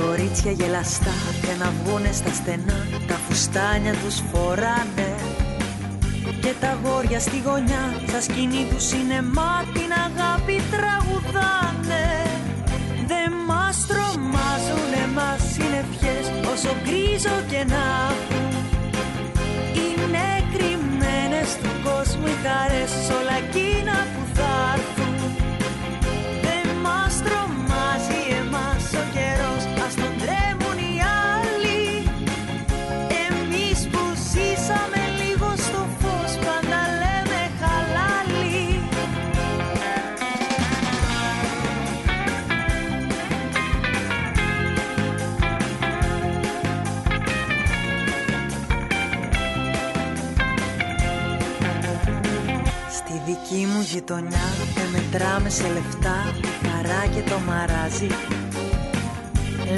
κορίτσια 0.00 0.50
γελαστά 0.50 1.14
και 1.42 1.54
να 1.58 1.72
βγούνε 1.78 2.12
στα 2.12 2.32
στενά 2.32 2.80
τα 3.06 3.14
φουστάνια 3.14 3.94
τους 4.04 4.16
φοράνε. 4.32 5.12
Και 6.40 6.52
τα 6.60 6.78
γόρια 6.82 7.20
στη 7.20 7.42
γωνιά 7.46 7.84
στα 8.08 8.20
σκηνή 8.20 8.66
του 8.70 8.80
σινεμά 8.80 9.64
την 9.74 9.90
αγάπη 10.06 10.56
τραγουδάνε. 10.72 12.06
Δεν 13.06 13.32
μας 13.46 13.86
τρομάζουν 13.86 14.90
εμάς 15.04 15.40
συννεφιές 15.52 16.26
όσο 16.52 16.72
γκρίζο 16.82 17.36
και 17.50 17.64
να 17.74 17.84
Είναι 19.82 20.28
κρυμμένες 20.54 21.48
του 21.62 21.72
κόσμου 21.84 22.26
οι 22.26 22.36
χαρές 22.44 22.92
όλα 23.18 23.36
εκείνα 23.44 23.96
που 24.12 24.22
θα 24.34 24.50
έρθουν 24.74 25.11
γειτονιά 53.82 54.46
δεν 54.74 54.88
μετράμε 54.92 55.48
σε 55.48 55.62
λεφτά 55.62 56.16
τη 56.40 56.48
χαρά 56.66 57.06
και 57.14 57.30
το 57.30 57.38
μαράζι. 57.46 58.10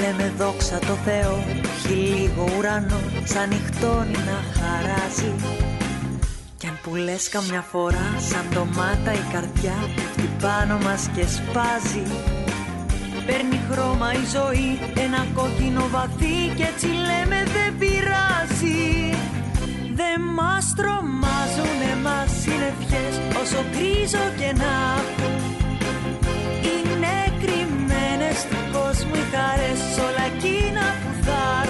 Λέμε 0.00 0.32
δόξα 0.38 0.78
το 0.78 0.94
Θεό 1.04 1.32
που 1.62 1.68
έχει 1.74 1.94
λίγο 1.94 2.44
ουρανό 2.58 3.00
σαν 3.24 3.48
νυχτώνει 3.48 4.18
να 4.30 4.38
χαράζει 4.54 5.34
Κι 6.56 6.66
αν 6.66 6.78
που 6.82 6.94
λες 6.94 7.28
καμιά 7.28 7.60
φορά 7.60 8.08
σαν 8.18 8.44
ντομάτα 8.50 9.12
η 9.12 9.24
καρδιά 9.32 9.76
πέφτει 9.94 10.28
πάνω 10.42 10.78
μας 10.78 11.08
και 11.14 11.24
σπάζει. 11.26 12.06
Παίρνει 13.26 13.60
χρώμα 13.70 14.12
η 14.12 14.24
ζωή, 14.34 14.78
ένα 15.04 15.26
κόκκινο 15.34 15.88
βαθύ 15.90 16.52
και 16.56 16.62
έτσι 16.62 16.86
λέμε 16.86 17.38
δεν 17.54 17.78
πειράζει 17.78 19.14
δεν 19.94 20.20
μας 20.20 20.74
τρομάζουν 20.76 21.80
εμάς 21.92 22.30
συννεφιές 22.40 23.14
όσο 23.42 23.60
γκρίζο 23.70 24.24
και 24.38 24.50
να 24.62 24.74
έχουν 25.00 25.34
Είναι 26.72 27.16
κρυμμένες 27.42 28.38
του 28.50 28.60
κόσμου 28.72 29.14
οι 29.14 29.24
χαρές 29.34 29.80
όλα 30.06 30.24
εκείνα 30.32 30.84
που 31.00 31.10
θα 31.24 31.63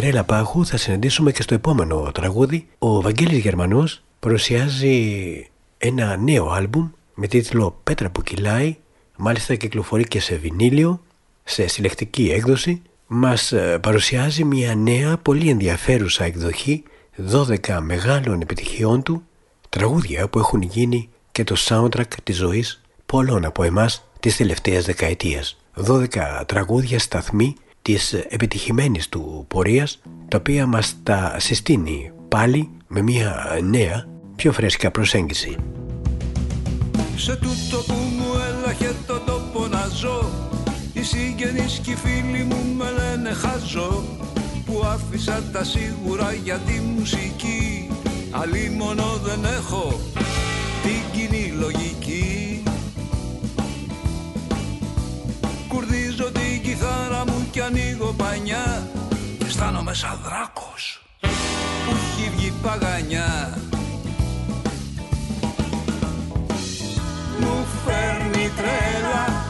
Μιρέλα 0.00 0.24
Πάχου 0.24 0.66
θα 0.66 0.76
συναντήσουμε 0.76 1.32
και 1.32 1.42
στο 1.42 1.54
επόμενο 1.54 2.10
τραγούδι. 2.14 2.68
Ο 2.78 3.00
Βαγγέλης 3.00 3.38
Γερμανός 3.38 4.02
παρουσιάζει 4.18 5.46
ένα 5.78 6.16
νέο 6.16 6.48
άλμπουμ 6.48 6.88
με 7.14 7.26
τίτλο 7.26 7.80
«Πέτρα 7.84 8.10
που 8.10 8.22
κυλάει». 8.22 8.76
Μάλιστα 9.16 9.54
κυκλοφορεί 9.54 10.04
και 10.04 10.20
σε 10.20 10.36
βινίλιο, 10.36 11.02
σε 11.44 11.66
συλλεκτική 11.66 12.30
έκδοση. 12.30 12.82
Μας 13.06 13.52
ε, 13.52 13.78
παρουσιάζει 13.82 14.44
μια 14.44 14.74
νέα 14.74 15.16
πολύ 15.16 15.48
ενδιαφέρουσα 15.48 16.24
εκδοχή 16.24 16.82
12 17.32 17.78
μεγάλων 17.82 18.40
επιτυχιών 18.40 19.02
του 19.02 19.22
τραγούδια 19.68 20.28
που 20.28 20.38
έχουν 20.38 20.62
γίνει 20.62 21.08
και 21.32 21.44
το 21.44 21.56
soundtrack 21.58 22.12
της 22.22 22.36
ζωής 22.36 22.80
πολλών 23.06 23.44
από 23.44 23.62
εμάς 23.62 24.08
της 24.20 24.36
τελευταίας 24.36 24.84
δεκαετίας. 24.84 25.58
12 25.86 26.06
τραγούδια 26.46 26.98
σταθμοί 26.98 27.54
της 27.88 28.12
επιτυχημένης 28.12 29.08
του 29.08 29.44
πορείας 29.48 30.00
τα 30.28 30.38
οποία 30.38 30.66
μας 30.66 30.96
τα 31.02 31.36
συστήνει 31.38 32.10
πάλι 32.28 32.70
με 32.86 33.02
μια 33.02 33.58
νέα 33.62 34.08
πιο 34.36 34.52
φρέσκα 34.52 34.90
προσέγγιση. 34.90 35.56
Σε 37.16 37.36
τούτο 37.36 37.82
που 37.86 37.94
μου 37.94 38.24
έλαχε 38.48 38.94
το 39.06 39.18
τόπο 39.18 39.66
να 39.66 39.86
ζω 39.86 40.30
Οι 40.92 41.02
συγγενείς 41.02 41.80
και 41.82 41.90
οι 41.90 41.94
φίλοι 41.94 42.44
μου 42.44 42.74
με 42.76 42.84
λένε 42.90 43.30
χαζό 43.30 44.04
Που 44.66 44.82
άφησα 44.84 45.42
τα 45.52 45.64
σίγουρα 45.64 46.32
για 46.32 46.58
τη 46.58 46.80
μουσική 46.80 47.90
Αλλή 48.30 48.70
μόνο 48.78 49.20
δεν 49.24 49.44
έχω 49.44 50.00
την 50.82 51.02
κοινή 51.12 51.52
λογική 51.58 51.97
κιθάρα 57.58 57.70
μου 57.70 57.74
και 57.74 57.80
ανοίγω 57.80 58.14
πανιά 58.16 58.88
Και 59.38 59.44
αισθάνομαι 59.46 59.94
σαν 59.94 60.18
δράκος 60.24 61.02
που 61.20 61.94
έχει 61.94 62.30
βγει 62.36 62.52
παγανιά. 62.62 63.58
Μου 67.40 67.66
φέρνει 67.84 68.50
τρέλα 68.56 69.44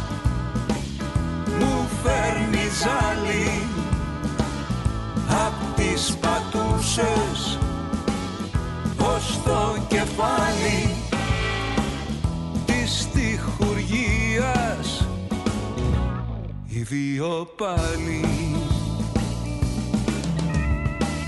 Μου 1.59 1.89
φέρνει 2.03 2.68
ζάλι 2.80 3.62
Απ' 5.47 5.76
τις 5.76 6.16
πατούσες 6.20 7.59
Ως 8.99 9.41
το 9.45 9.76
κεφάλι 9.89 10.95
Της 12.66 13.09
τυχουργίας. 13.12 13.49
Οι 14.91 14.97
δύο 16.89 17.49
πάλι. 17.57 18.24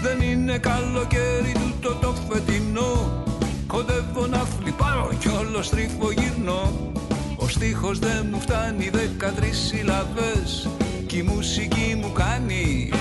Δεν 0.03 0.21
είναι 0.21 0.59
καλοκαίρι 0.59 1.53
τούτο 1.53 1.95
το 1.95 2.15
φετινό. 2.29 3.23
Κοντεύω 3.67 4.27
να 4.27 4.39
φλιπάρω 4.39 5.11
κι 5.19 5.29
όλο 5.29 5.63
στρίφω 5.63 6.11
γυρνώ. 6.11 6.93
Ο 7.37 7.49
στίχος 7.49 7.99
δεν 7.99 8.29
μου 8.31 8.41
φτάνει 8.41 8.89
δεκατρεις 8.89 9.59
συλλαβές. 9.59 10.69
Κι 11.07 11.17
η 11.17 11.23
μουσική 11.23 11.99
μου 12.01 12.13
κάνει 12.13 12.93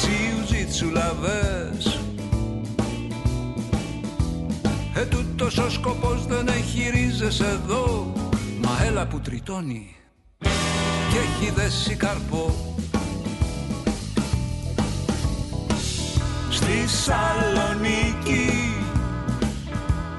ζιουζίτσου 0.00 0.90
λαβές 0.90 2.00
Ε, 4.94 5.04
τούτος 5.04 5.58
ο 5.58 5.70
σκοπός 5.70 6.26
δεν 6.26 6.48
έχει 6.48 6.90
ρίζες 6.90 7.40
εδώ. 7.40 8.12
Μα 8.60 8.84
έλα 8.84 9.06
που 9.06 9.20
τριτώνει 9.20 9.96
έχει 11.16 11.52
δέσει 11.54 11.94
καρπό. 11.94 12.74
Στη 16.50 16.84
Σαλονίκη 16.86 18.74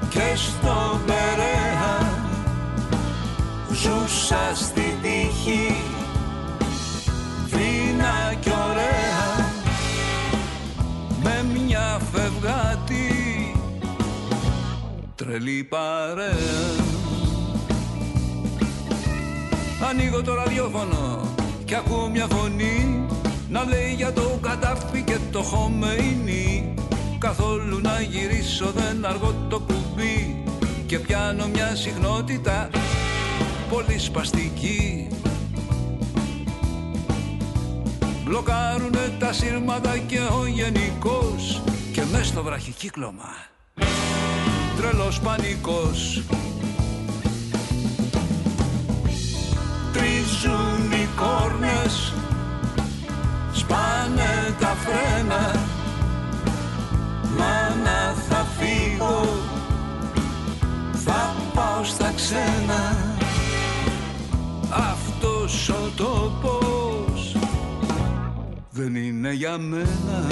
και 0.08 0.36
στο 0.36 1.00
Περέα 1.06 2.18
Ζούσα 3.82 4.54
στη 4.54 4.98
τύχη 5.02 5.76
φίνα 7.46 8.34
και 8.40 8.50
ωραία. 8.50 9.50
Με 11.22 11.44
μια 11.54 12.00
φευγάτη 12.12 13.54
τρελή 15.14 15.64
παρέα. 15.64 16.97
Ανοίγω 19.80 20.22
το 20.22 20.34
ραδιόφωνο 20.34 21.34
και 21.64 21.76
ακούω 21.76 22.08
μια 22.08 22.26
φωνή 22.26 23.06
να 23.48 23.64
λέει 23.64 23.94
για 23.96 24.12
το 24.12 24.38
κατάφι 24.42 25.02
και 25.02 25.18
το 25.32 25.42
χωμεϊνί 25.42 26.74
Καθόλου 27.18 27.80
να 27.80 28.00
γυρίσω 28.00 28.72
δεν 28.74 29.04
αργώ 29.04 29.34
το 29.48 29.58
κουμπί 29.58 30.44
Και 30.86 30.98
πιάνω 30.98 31.46
μια 31.46 31.74
συχνότητα 31.74 32.70
πολύ 33.70 33.98
σπαστική. 33.98 35.08
Μπλοκάρουνε 38.24 39.16
τα 39.18 39.32
σύρμαδα 39.32 39.98
και 39.98 40.18
ο 40.18 40.46
γενικός 40.46 41.62
Και 41.92 42.02
μες 42.12 42.26
στο 42.26 42.42
βραχικύκλωμα. 42.42 43.34
Τρελός 44.76 45.20
πανικός 45.20 46.22
τα 54.60 54.76
φρένα. 54.82 55.54
Μάνα 57.38 58.14
θα 58.28 58.46
φύγω 58.58 59.24
Θα 60.92 61.34
πάω 61.54 61.84
στα 61.84 62.12
ξένα. 62.16 62.96
Αυτός 64.70 65.68
ο 65.68 65.90
τόπος 65.96 67.36
Δεν 68.70 68.94
είναι 68.94 69.32
για 69.32 69.58
μένα 69.58 70.26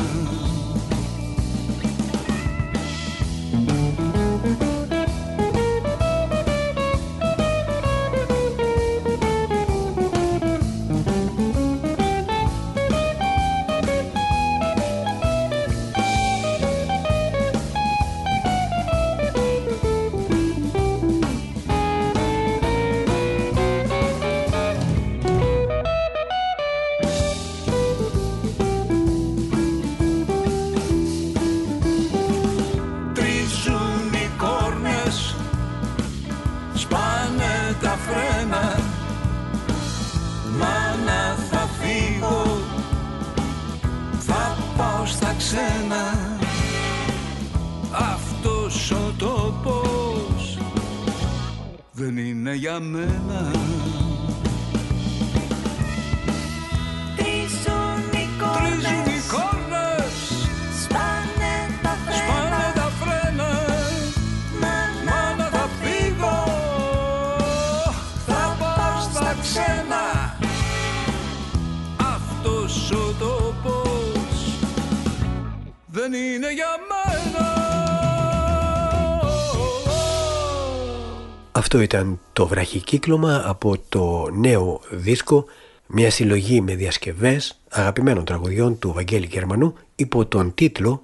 Αυτό 81.77 81.89
ήταν 81.97 82.21
το 82.33 82.47
βραχικύκλωμα 82.47 83.43
από 83.45 83.77
το 83.89 84.31
νέο 84.31 84.81
δίσκο 84.91 85.45
μια 85.87 86.11
συλλογή 86.11 86.61
με 86.61 86.75
διασκευές 86.75 87.61
αγαπημένων 87.69 88.25
τραγουδιών 88.25 88.79
του 88.79 88.93
Βαγγέλη 88.93 89.27
Γερμανού 89.27 89.75
υπό 89.97 90.27
τον 90.27 90.55
τίτλο 90.55 91.03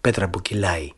«Πέτρα 0.00 0.28
που 0.28 0.42
κυλάει». 0.42 0.90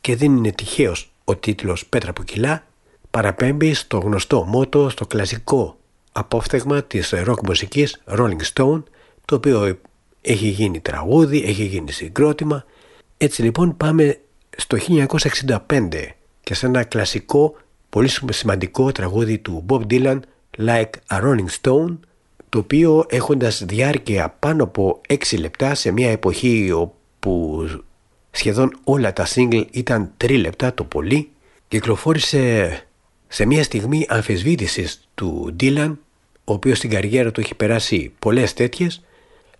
Και 0.00 0.16
δεν 0.16 0.36
είναι 0.36 0.52
τυχαίος 0.52 1.12
ο 1.24 1.36
τίτλος 1.36 1.86
«Πέτρα 1.86 2.12
που 2.12 2.24
κυλά» 2.24 2.66
παραπέμπει 3.10 3.74
στο 3.74 3.98
γνωστό 3.98 4.44
μότο, 4.44 4.88
στο 4.88 5.06
κλασικό 5.06 5.76
απόφθεγμα 6.12 6.82
της 6.82 7.10
ροκ 7.10 7.46
μουσικής 7.46 8.02
Rolling 8.06 8.42
Stone 8.54 8.82
το 9.24 9.34
οποίο 9.34 9.78
έχει 10.20 10.48
γίνει 10.48 10.80
τραγούδι, 10.80 11.42
έχει 11.42 11.64
γίνει 11.64 11.92
συγκρότημα. 11.92 12.64
Έτσι 13.16 13.42
λοιπόν 13.42 13.76
πάμε 13.76 14.18
στο 14.56 14.78
1965 15.18 15.56
και 16.42 16.54
σε 16.54 16.66
ένα 16.66 16.84
κλασικό 16.84 17.54
πολύ 17.90 18.10
σημαντικό 18.30 18.92
τραγούδι 18.92 19.38
του 19.38 19.64
Bob 19.68 19.80
Dylan 19.90 20.20
Like 20.58 20.90
a 21.08 21.20
Rolling 21.22 21.48
Stone 21.60 21.98
το 22.48 22.58
οποίο 22.58 23.06
έχοντας 23.08 23.64
διάρκεια 23.64 24.36
πάνω 24.38 24.64
από 24.64 25.00
6 25.08 25.38
λεπτά 25.38 25.74
σε 25.74 25.90
μια 25.90 26.10
εποχή 26.10 26.70
όπου 26.72 27.64
σχεδόν 28.30 28.78
όλα 28.84 29.12
τα 29.12 29.26
single 29.34 29.64
ήταν 29.70 30.12
3 30.24 30.38
λεπτά 30.40 30.74
το 30.74 30.84
πολύ 30.84 31.30
κυκλοφόρησε 31.68 32.72
σε 33.28 33.46
μια 33.46 33.62
στιγμή 33.62 34.06
αμφισβήτησης 34.08 35.08
του 35.14 35.56
Dylan 35.60 35.96
ο 36.44 36.52
οποίος 36.52 36.78
στην 36.78 36.90
καριέρα 36.90 37.30
του 37.30 37.40
έχει 37.40 37.54
περάσει 37.54 38.12
πολλές 38.18 38.52
τέτοιες 38.54 39.02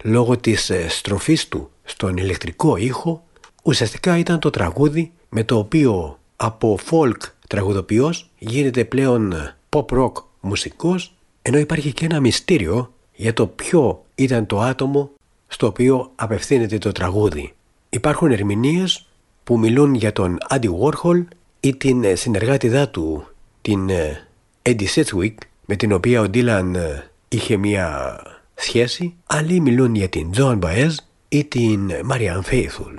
λόγω 0.02 0.36
της 0.36 0.70
ε, 0.70 0.88
στροφής 0.88 1.48
του 1.48 1.70
στον 1.84 2.16
ηλεκτρικό 2.16 2.76
ήχο. 2.76 3.24
Ουσιαστικά 3.62 4.18
ήταν 4.18 4.38
το 4.38 4.50
τραγούδι 4.50 5.12
με 5.28 5.44
το 5.44 5.58
οποίο 5.58 6.18
από 6.36 6.78
folk 6.90 7.16
τραγουδοποιός 7.50 8.30
γίνεται 8.38 8.84
πλέον 8.84 9.34
pop 9.68 9.84
rock 9.86 10.12
μουσικός 10.40 11.14
ενώ 11.42 11.58
υπάρχει 11.58 11.92
και 11.92 12.04
ένα 12.04 12.20
μυστήριο 12.20 12.92
για 13.14 13.32
το 13.32 13.46
ποιο 13.46 14.04
ήταν 14.14 14.46
το 14.46 14.60
άτομο 14.60 15.10
στο 15.46 15.66
οποίο 15.66 16.10
απευθύνεται 16.14 16.78
το 16.78 16.92
τραγούδι. 16.92 17.54
Υπάρχουν 17.90 18.30
ερμηνείες 18.30 19.06
που 19.44 19.58
μιλούν 19.58 19.94
για 19.94 20.12
τον 20.12 20.38
Andy 20.50 20.68
Warhol 20.80 21.24
ή 21.60 21.74
την 21.74 22.04
ε, 22.04 22.14
συνεργάτιδά 22.14 22.88
του 22.88 23.26
την 23.62 23.88
ε, 23.88 24.26
Eddie 24.62 24.94
Sedgwick 24.94 25.34
με 25.64 25.76
την 25.76 25.92
οποία 25.92 26.20
ο 26.20 26.24
Dylan 26.34 26.72
ε, 26.74 27.02
είχε 27.28 27.56
μια 27.56 28.16
σχέση 28.54 29.14
άλλοι 29.26 29.60
μιλούν 29.60 29.94
για 29.94 30.08
την 30.08 30.30
Joan 30.36 30.58
Baez 30.58 30.94
ή 31.28 31.44
την 31.44 31.90
Marianne 32.10 32.50
Faithfull. 32.50 32.94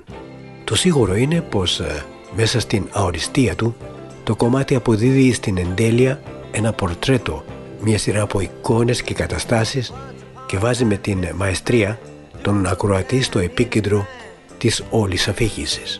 Το 0.63 0.75
σίγουρο 0.75 1.15
είναι 1.15 1.41
πως 1.41 1.81
μέσα 2.35 2.59
στην 2.59 2.87
αοριστία 2.91 3.55
του 3.55 3.75
το 4.23 4.35
κομμάτι 4.35 4.75
αποδίδει 4.75 5.33
στην 5.33 5.57
εντέλεια 5.57 6.21
ένα 6.51 6.73
πορτρέτο, 6.73 7.43
μια 7.81 7.97
σειρά 7.97 8.21
από 8.21 8.39
εικόνες 8.39 9.01
και 9.01 9.13
καταστάσεις 9.13 9.93
και 10.45 10.57
βάζει 10.57 10.85
με 10.85 10.95
την 10.95 11.27
μαεστρία 11.35 11.99
τον 12.41 12.65
ακροατή 12.65 13.21
στο 13.21 13.39
επίκεντρο 13.39 14.05
της 14.57 14.83
όλης 14.89 15.27
αφήγησης. 15.27 15.99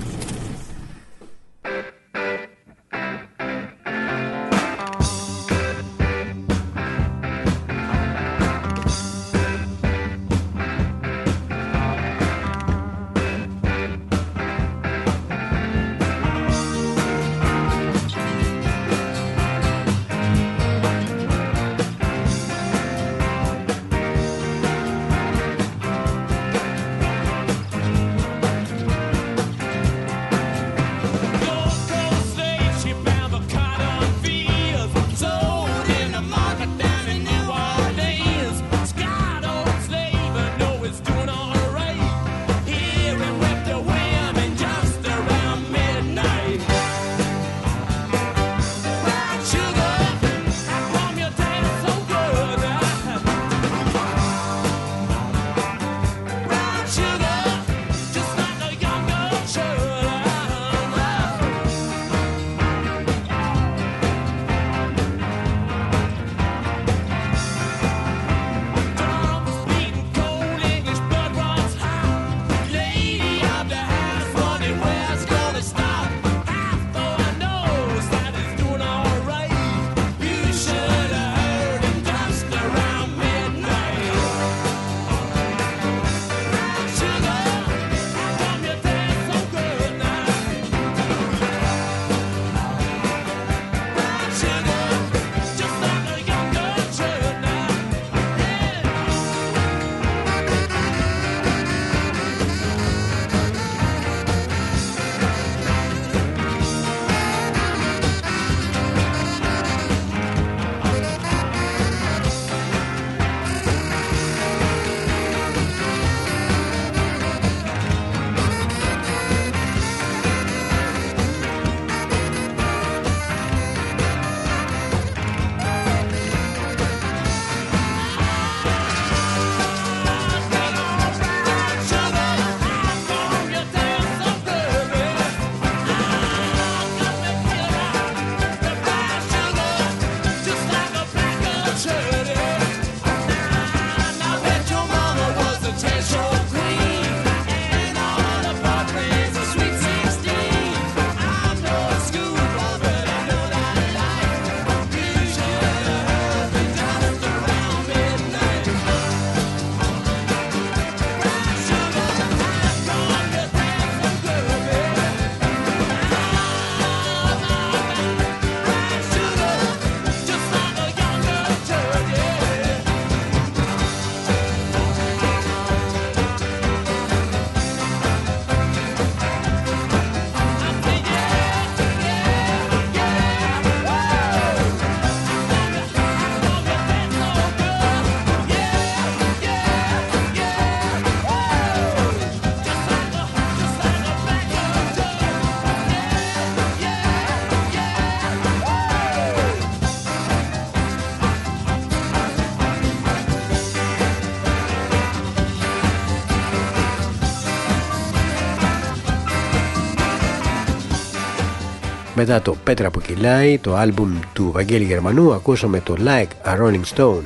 Μετά 212.21 212.41
το 212.41 212.55
Πέτρα 212.63 212.91
που 212.91 212.99
κυλάει, 212.99 213.57
το 213.59 213.75
άλμπουμ 213.75 214.19
του 214.33 214.51
Βαγγέλη 214.51 214.83
Γερμανού, 214.83 215.33
ακούσαμε 215.33 215.79
το 215.79 215.95
Like 215.99 216.27
a 216.45 216.59
Rolling 216.59 216.81
Stone 216.95 217.21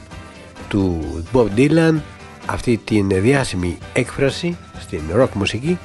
του 0.69 1.01
Bob 1.33 1.47
Dylan, 1.55 1.99
αυτή 2.45 2.77
την 2.77 3.09
διάσημη 3.09 3.77
έκφραση 3.93 4.57
στην 4.79 5.01
rock 5.15 5.29
μουσική. 5.33 5.79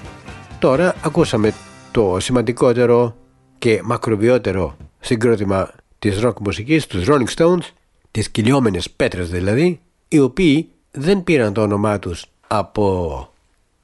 Τώρα 0.59 0.95
ακούσαμε 1.05 1.53
το 1.91 2.17
σημαντικότερο 2.21 3.17
και 3.59 3.81
μακροβιότερο 3.85 4.77
συγκρότημα 5.01 5.71
της 5.99 6.21
rock 6.25 6.35
μουσικής, 6.41 6.87
τους 6.87 7.05
Rolling 7.09 7.35
Stones, 7.37 7.65
τις 8.11 8.31
κυλιόμενες 8.31 8.91
πέτρες 8.91 9.31
δηλαδή, 9.31 9.81
οι 10.09 10.19
οποίοι 10.19 10.69
δεν 10.91 11.25
πήραν 11.25 11.53
το 11.53 11.63
όνομά 11.63 11.99
τους 11.99 12.27
από 12.47 13.29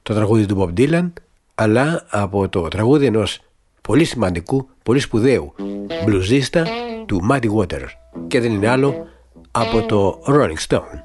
το 0.02 0.14
τραγούδι 0.14 0.46
του 0.46 0.56
Bob 0.58 0.80
Dylan, 0.80 1.12
αλλά 1.54 2.06
από 2.10 2.48
το 2.48 2.68
τραγούδι 2.68 3.06
ενός 3.06 3.40
πολύ 3.82 4.04
σημαντικού, 4.04 4.68
πολύ 4.86 5.00
σπουδαίου 5.00 5.54
μπλουζίστα 6.04 6.66
του 7.06 7.28
Muddy 7.30 7.56
Waters 7.56 7.88
και 8.26 8.40
δεν 8.40 8.52
είναι 8.52 8.68
άλλο 8.68 9.08
από 9.50 9.82
το 9.82 10.22
Rolling 10.26 10.58
Stone. 10.68 10.96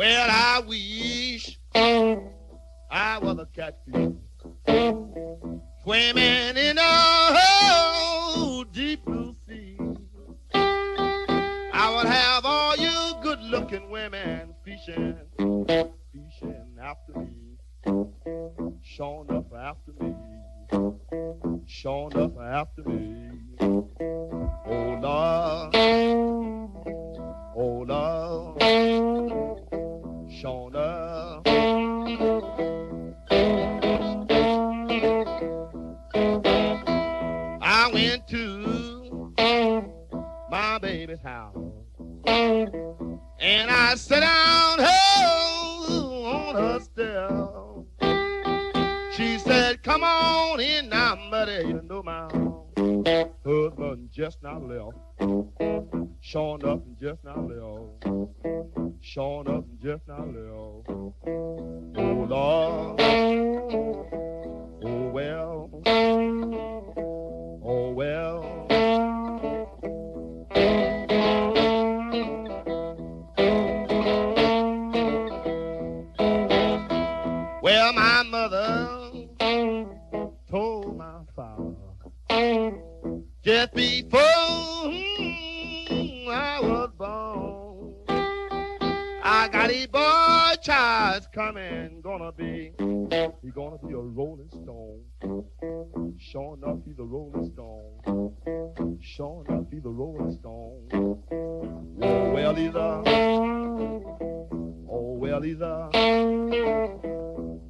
Well, 0.00 0.28
I 0.50 0.54
wish 0.72 1.44
I 3.08 3.12
was 3.24 3.36
a 3.46 3.48
catfish 3.56 4.14
swimming 5.82 6.54
in 6.68 6.76
a 6.92 6.96
whole 7.38 8.64
deep 8.78 9.00
blue 9.08 9.34
sea. 9.44 9.76
I 11.84 11.86
would 11.94 12.10
have 12.20 12.42
all 12.54 12.74
you 12.86 12.96
good-looking 13.26 13.86
women 13.96 14.40
fishing, 14.64 15.16
fishing 16.12 16.70
after 16.90 17.14
me, 17.26 17.40
showing 18.94 19.30
up 19.38 19.48
after 19.70 19.92
me, 20.00 20.12
showing 21.66 22.16
up 22.16 22.38
after 22.40 22.82
me. 22.84 23.30
Oh 23.60 24.98
Lord, 25.00 25.76
oh 27.56 27.84
Lord, 27.86 28.62
showing 30.30 30.76
up. 30.76 31.46
I 37.62 37.90
went 37.92 38.26
to 38.28 39.32
my 40.50 40.78
baby's 40.78 41.20
house 41.20 41.56
and 42.26 43.70
I 43.70 43.94
sat 43.96 44.22
little. 54.66 54.95
Well, 105.54 105.90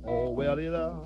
oh, 0.06 0.30
well, 0.30 0.56
he's 0.56 0.68
uh, 0.68 0.94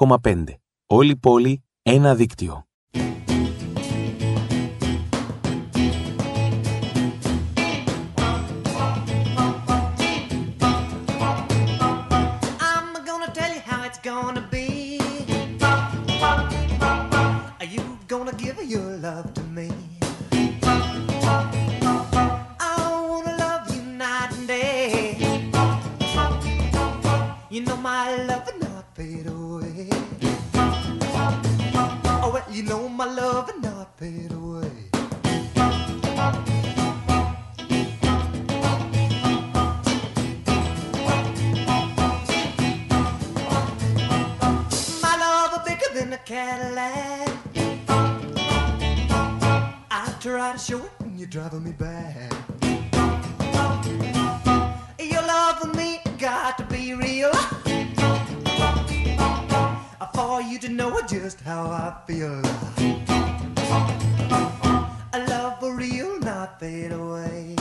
91,5. 0.00 0.44
Όλη 0.86 1.10
η 1.10 1.16
πόλη, 1.16 1.64
ένα 1.82 2.14
δίκτυο. 2.14 2.68
Cadillac. 46.36 47.30
I 49.90 50.14
try 50.20 50.52
to 50.52 50.58
show 50.58 50.76
it 50.76 50.90
when 50.98 51.16
you're 51.16 51.28
driving 51.28 51.64
me 51.64 51.72
back. 51.72 52.30
Your 55.00 55.22
love 55.22 55.60
for 55.60 55.68
me 55.68 55.98
got 56.18 56.58
to 56.58 56.64
be 56.64 56.92
real. 56.92 57.32
For 60.12 60.42
you 60.42 60.58
to 60.58 60.68
know 60.68 61.00
just 61.08 61.40
how 61.40 61.70
I 61.70 61.94
feel. 62.06 62.42
A 65.14 65.26
love 65.30 65.58
for 65.60 65.74
real, 65.74 66.20
not 66.20 66.60
fade 66.60 66.92
away. 66.92 67.56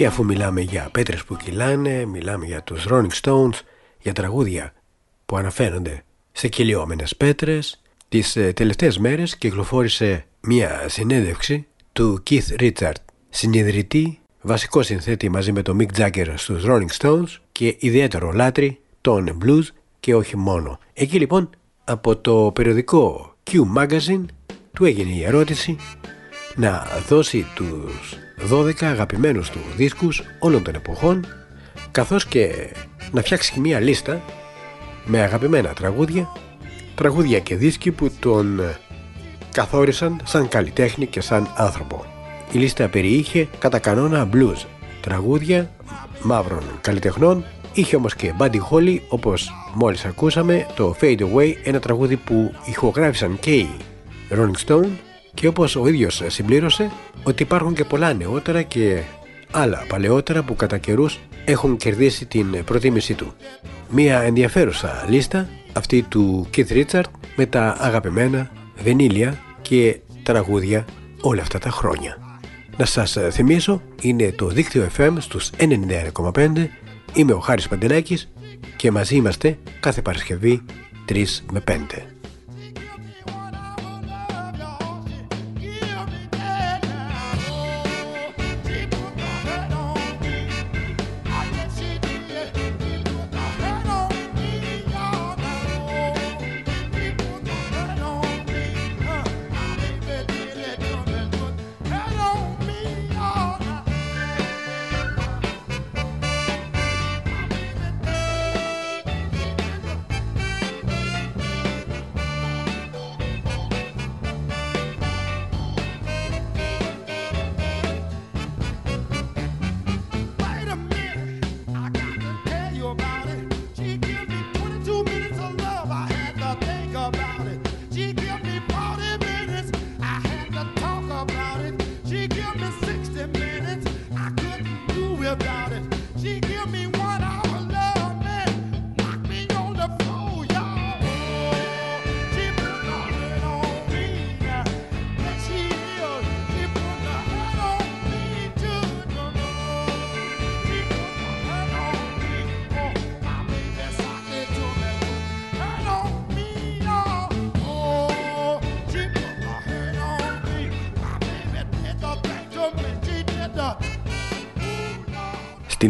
Και 0.00 0.06
αφού 0.06 0.24
μιλάμε 0.24 0.60
για 0.60 0.88
πέτρες 0.92 1.24
που 1.24 1.36
κυλάνε, 1.36 2.04
μιλάμε 2.04 2.46
για 2.46 2.62
τους 2.62 2.86
Rolling 2.90 3.10
Stones, 3.22 3.58
για 3.98 4.12
τραγούδια 4.12 4.72
που 5.26 5.36
αναφέρονται 5.36 6.04
σε 6.32 6.48
κυλιόμενες 6.48 7.16
πέτρες, 7.16 7.82
τις 8.08 8.36
ε, 8.36 8.52
τελευταίες 8.52 8.98
μέρες 8.98 9.36
κυκλοφόρησε 9.36 10.24
μια 10.40 10.84
συνέντευξη 10.88 11.66
του 11.92 12.22
Keith 12.30 12.60
Richard, 12.60 12.94
συνειδητή, 13.28 14.18
βασικό 14.40 14.82
συνθέτη 14.82 15.28
μαζί 15.28 15.52
με 15.52 15.62
τον 15.62 15.78
Mick 15.80 16.00
Jagger 16.00 16.32
στους 16.36 16.64
Rolling 16.66 16.96
Stones 16.98 17.36
και 17.52 17.76
ιδιαίτερο 17.78 18.32
λάτρη 18.32 18.80
των 19.00 19.38
blues 19.44 19.66
και 20.00 20.14
όχι 20.14 20.36
μόνο. 20.36 20.78
Εκεί 20.92 21.18
λοιπόν 21.18 21.50
από 21.84 22.16
το 22.16 22.50
περιοδικό 22.54 23.34
Q 23.50 23.58
Magazine 23.76 24.24
του 24.72 24.84
έγινε 24.84 25.12
η 25.12 25.24
ερώτηση 25.24 25.76
να 26.56 26.86
δώσει 27.08 27.46
τους 27.54 28.18
12 28.50 28.84
αγαπημένους 28.84 29.50
του 29.50 29.58
δίσκους 29.76 30.22
όλων 30.38 30.62
των 30.62 30.74
εποχών 30.74 31.26
καθώς 31.90 32.26
και 32.26 32.72
να 33.12 33.20
φτιάξει 33.20 33.60
μια 33.60 33.80
λίστα 33.80 34.20
με 35.04 35.20
αγαπημένα 35.20 35.68
τραγούδια 35.68 36.28
τραγούδια 36.94 37.38
και 37.38 37.56
δίσκοι 37.56 37.90
που 37.90 38.10
τον 38.20 38.60
καθόρισαν 39.52 40.20
σαν 40.24 40.48
καλλιτέχνη 40.48 41.06
και 41.06 41.20
σαν 41.20 41.52
άνθρωπο. 41.56 42.04
Η 42.52 42.58
λίστα 42.58 42.88
περιείχε 42.88 43.48
κατά 43.58 43.78
κανόνα 43.78 44.28
blues, 44.32 44.66
τραγούδια 45.00 45.70
μαύρων 46.22 46.62
καλλιτεχνών, 46.80 47.44
είχε 47.72 47.96
όμως 47.96 48.14
και 48.14 48.32
Buddy 48.38 48.58
Holly 48.70 48.98
όπως 49.08 49.52
μόλις 49.74 50.04
ακούσαμε 50.04 50.66
το 50.76 50.96
Fade 51.00 51.20
Away, 51.20 51.52
ένα 51.64 51.80
τραγούδι 51.80 52.16
που 52.16 52.54
ηχογράφησαν 52.64 53.38
και 53.40 53.54
οι 53.54 53.70
Rolling 54.30 54.66
Stone 54.66 54.88
και 55.34 55.46
όπως 55.46 55.76
ο 55.76 55.86
ίδιος 55.86 56.22
συμπλήρωσε 56.26 56.90
ότι 57.22 57.42
υπάρχουν 57.42 57.74
και 57.74 57.84
πολλά 57.84 58.12
νεότερα 58.12 58.62
και 58.62 59.02
άλλα 59.50 59.84
παλαιότερα 59.88 60.42
που 60.42 60.56
κατά 60.56 60.78
καιρούς 60.78 61.18
έχουν 61.44 61.76
κερδίσει 61.76 62.26
την 62.26 62.64
προτίμησή 62.64 63.14
του. 63.14 63.34
Μία 63.90 64.20
ενδιαφέρουσα 64.20 65.06
λίστα 65.08 65.48
αυτή 65.72 66.02
του 66.02 66.48
Keith 66.56 66.84
Richard 66.84 67.10
με 67.36 67.46
τα 67.46 67.76
αγαπημένα 67.78 68.50
βενίλια 68.82 69.38
και 69.62 70.00
τραγούδια 70.22 70.84
όλα 71.20 71.42
αυτά 71.42 71.58
τα 71.58 71.70
χρόνια. 71.70 72.16
Να 72.76 72.84
σας 72.84 73.16
θυμίσω, 73.30 73.82
είναι 74.00 74.32
το 74.32 74.46
δίκτυο 74.46 74.88
FM 74.96 75.14
στους 75.18 75.50
91,5 75.58 76.68
Είμαι 77.14 77.32
ο 77.32 77.38
Χάρης 77.38 77.68
Παντελάκης 77.68 78.30
και 78.76 78.90
μαζί 78.90 79.16
είμαστε 79.16 79.58
κάθε 79.80 80.02
Παρασκευή 80.02 80.62
3 81.08 81.24
με 81.52 81.62
5. 81.68 82.09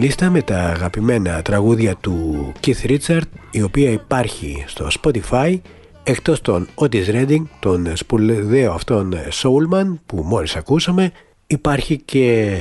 Στη 0.00 0.08
λίστα 0.08 0.30
με 0.30 0.42
τα 0.42 0.58
αγαπημένα 0.58 1.42
τραγούδια 1.42 1.96
του 1.96 2.52
Keith 2.66 2.90
Richard 2.90 3.22
η 3.50 3.62
οποία 3.62 3.90
υπάρχει 3.90 4.64
στο 4.66 4.88
Spotify 5.02 5.58
εκτός 6.02 6.40
των 6.40 6.68
Otis 6.74 7.06
Redding, 7.06 7.42
τον 7.60 7.96
σπουδαίο 7.96 8.72
αυτόν 8.72 9.14
Soulman 9.42 9.98
που 10.06 10.22
μόλις 10.22 10.56
ακούσαμε 10.56 11.12
υπάρχει 11.46 11.96
και 11.96 12.56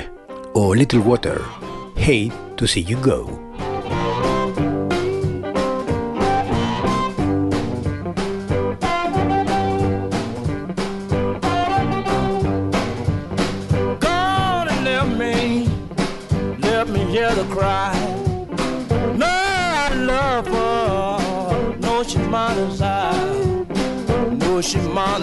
ο 0.53 0.69
Little 0.73 1.03
Water 1.09 1.37
Hate 2.07 2.61
to 2.61 2.65
see 2.65 2.85
you 2.89 3.07
go 3.07 3.48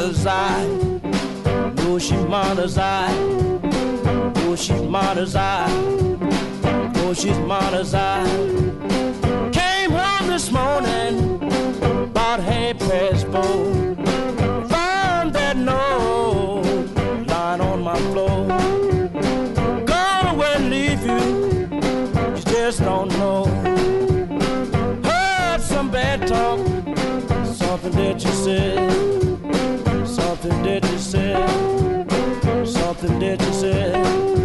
mother's 0.07 0.27
eye. 0.27 1.01
Oh, 1.79 1.99
she's 1.99 2.25
mother's 2.27 2.79
eye. 2.79 3.13
Oh, 4.37 4.55
she's 4.57 4.83
mother's 4.83 5.35
eye. 5.35 5.67
Oh, 6.99 7.13
she's 7.13 7.39
mother's 7.41 7.93
eye. 7.93 8.25
Came 9.53 9.91
home 9.91 10.29
this 10.29 10.53
morning 10.53 11.43
about 12.05 12.39
half 12.39 12.79
past 12.79 13.27
four. 13.27 13.97
Found 14.69 15.33
that 15.33 15.57
note 15.57 16.63
lying 17.27 17.61
on 17.61 17.83
my 17.83 17.97
floor. 18.13 18.47
Gone 19.87 20.27
away, 20.37 20.59
leave 20.71 21.05
you. 21.05 21.19
You 22.37 22.43
just 22.45 22.79
don't 22.79 23.09
know. 23.19 23.47
Heard 25.03 25.61
some 25.61 25.91
bad 25.91 26.29
talk, 26.29 26.59
something 27.57 27.91
that 27.91 28.25
you 28.25 28.31
said 28.31 29.26
something 30.47 30.63
that 30.63 30.91
you 30.93 30.99
said, 30.99 32.67
something 32.67 33.19
that 33.19 33.41
you 33.41 33.53
said. 33.53 34.36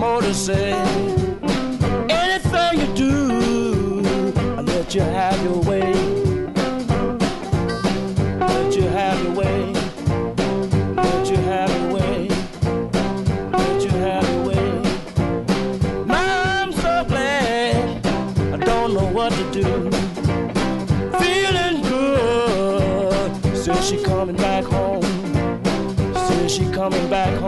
More 0.00 0.20
to 0.20 0.34
say. 0.34 0.72
Anything 2.08 2.80
you 2.80 2.86
do, 2.94 3.12
I 4.56 4.60
let 4.60 4.94
you 4.94 5.02
have 5.02 5.42
your 5.42 5.60
way. 5.62 5.92
Let 8.38 8.76
you 8.76 8.82
have 8.88 9.22
your 9.22 9.32
way. 9.34 9.72
Let 10.96 11.30
you 11.30 11.36
have 11.36 11.70
your 11.70 11.92
way. 11.94 12.28
Let 13.52 13.82
you 13.82 13.90
have 13.90 14.28
your 14.30 14.42
way. 14.48 14.82
I 18.52 18.56
don't 18.56 18.94
know 18.94 19.06
what 19.06 19.32
to 19.32 19.44
do. 19.52 19.90
Feeling 21.18 21.82
good 21.82 23.56
since 23.56 23.92
coming 24.04 24.36
back 24.36 24.64
home. 24.64 25.02
Since 26.28 26.58
coming 26.74 27.08
back 27.08 27.38
home, 27.40 27.43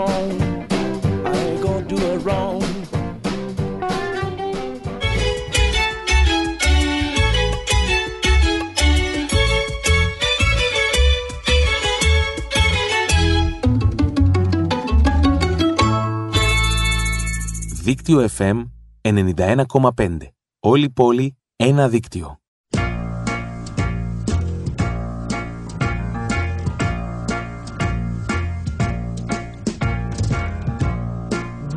Δίκτυο 18.06 18.28
FM 18.38 18.64
91,5. 19.02 20.16
Όλη 20.60 20.84
η 20.84 20.90
πόλη, 20.90 21.36
ένα 21.56 21.88
δίκτυο. 21.88 22.40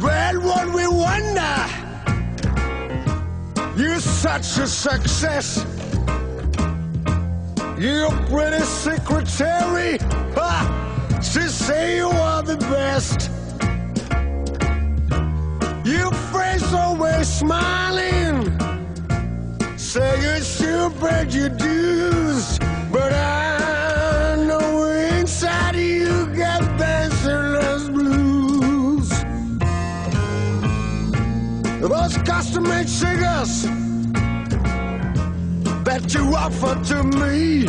Well, 0.03 0.37
what 0.49 0.67
we 0.77 0.85
wonder, 1.05 1.57
you're 3.75 3.99
such 3.99 4.49
a 4.65 4.67
success. 4.67 5.47
Your 7.77 8.11
pretty 8.29 8.63
secretary, 8.85 9.97
ha, 10.37 10.55
she 11.29 11.43
say 11.63 11.97
you 11.97 12.09
are 12.09 12.43
the 12.43 12.57
best. 12.73 13.28
Your 15.89 16.13
face 16.31 16.71
always 16.71 17.27
smiling, 17.27 18.45
say 19.75 20.21
you 20.21 20.43
sure 20.43 20.91
paid 20.91 21.33
your 21.33 21.49
dues, 21.49 22.59
but 22.91 23.11
I 23.11 24.35
know 24.47 24.85
inside 24.85 25.75
you 25.75 26.27
got 26.27 26.61
dancerless 26.77 27.89
blues. 27.91 29.09
Those 31.81 32.17
custom-made 32.17 32.87
cigars 32.87 33.63
that 35.85 36.13
you 36.13 36.35
offer 36.35 36.75
to 36.91 37.03
me, 37.03 37.65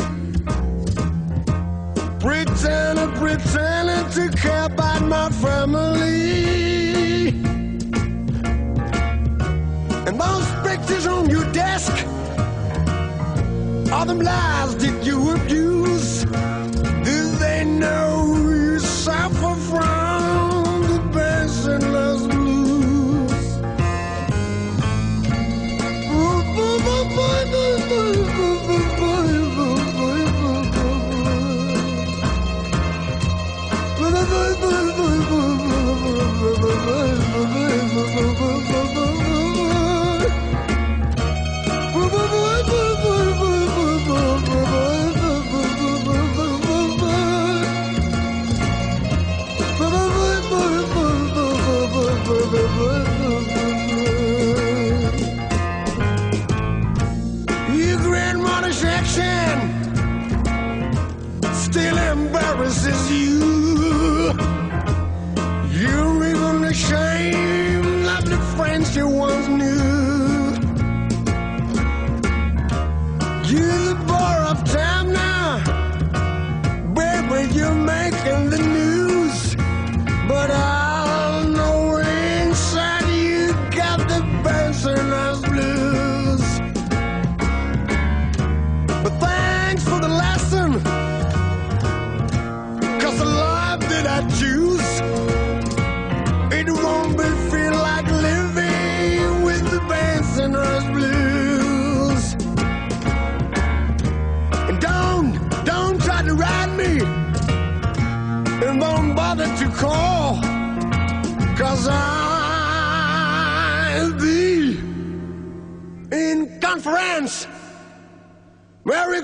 pretending, 2.19 3.13
pretending 3.17 4.11
to 4.11 4.37
care 4.37 4.67
about 4.67 5.03
my 5.05 5.31
family. 5.31 6.90
Pictures 10.71 11.07
on 11.07 11.29
your 11.29 11.47
desk 11.53 11.93
are 13.93 14.07
them 14.07 14.21
lies 14.21 14.77
that 14.77 15.05
you 15.05 15.17
abuse. 15.35 16.25
Do 17.09 17.19
they 17.43 17.65
know 17.65 18.10
You're 73.51 73.63
the 73.63 73.97
bar 74.07 74.45
of 74.45 74.63
time 74.65 75.13
now, 75.13 75.59
baby. 76.95 77.53
You're 77.53 77.80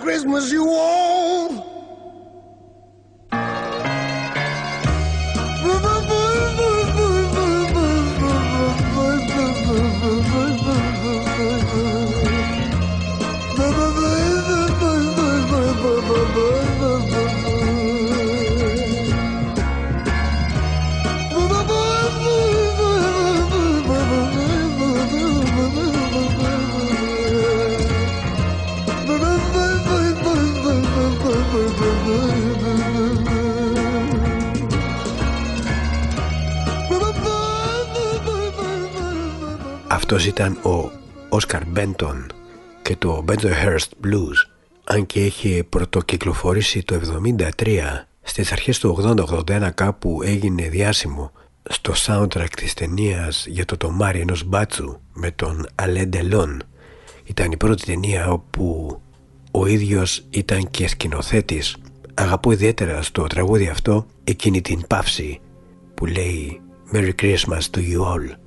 Christmas, 0.06 0.52
you 0.52 0.68
all. 0.68 1.65
Αυτός 40.08 40.26
ήταν 40.26 40.52
ο 40.52 40.90
Όσκαρ 41.28 41.64
Μπέντον 41.66 42.26
και 42.82 42.96
το 42.96 43.24
Bensonhurst 43.28 44.06
Blues. 44.06 44.50
Αν 44.84 45.06
και 45.06 45.24
έχει 45.24 45.64
πρωτοκυκλοφορήσει 45.68 46.82
το 46.82 47.00
73 47.58 47.78
στις 48.22 48.52
αρχές 48.52 48.78
του 48.78 49.16
80-81 49.48 49.68
κάπου 49.74 50.22
έγινε 50.22 50.68
διάσημο 50.68 51.32
στο 51.62 51.92
soundtrack 51.96 52.50
της 52.56 52.74
ταινίας 52.74 53.46
για 53.46 53.64
το 53.64 53.76
τομάρι 53.76 54.20
ενός 54.20 54.44
μπάτσου 54.44 55.00
με 55.12 55.30
τον 55.30 55.66
Alain 55.82 56.08
Delon. 56.12 56.56
Ήταν 57.24 57.50
η 57.50 57.56
πρώτη 57.56 57.84
ταινία 57.84 58.30
όπου 58.30 59.00
ο 59.50 59.66
ίδιος 59.66 60.24
ήταν 60.30 60.70
και 60.70 60.88
σκηνοθέτης. 60.88 61.76
Αγαπώ 62.14 62.52
ιδιαίτερα 62.52 63.02
στο 63.02 63.22
τραγούδι 63.22 63.68
αυτό 63.68 64.06
εκείνη 64.24 64.60
την 64.60 64.86
παύση 64.86 65.40
που 65.94 66.06
λέει 66.06 66.60
Merry 66.92 67.12
Christmas 67.22 67.60
to 67.70 67.78
you 67.78 68.00
all 68.00 68.45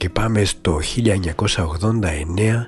και 0.00 0.08
πάμε 0.08 0.44
στο 0.44 0.80
1989, 0.96 2.66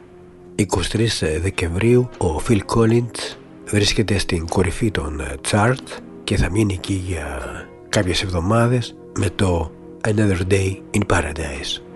23 0.56 1.06
Δεκεμβρίου, 1.42 2.08
ο 2.18 2.42
Phil 2.48 2.58
Collins 2.74 3.36
βρίσκεται 3.66 4.18
στην 4.18 4.46
κορυφή 4.46 4.90
των 4.90 5.20
ε, 5.20 5.34
chart 5.50 6.00
και 6.24 6.36
θα 6.36 6.50
μείνει 6.50 6.74
εκεί 6.74 7.02
για 7.06 7.40
κάποιες 7.88 8.22
εβδομάδες 8.22 8.96
με 9.18 9.30
το 9.34 9.70
Another 10.08 10.40
Day 10.50 10.76
in 10.90 11.00
Paradise. 11.06 11.91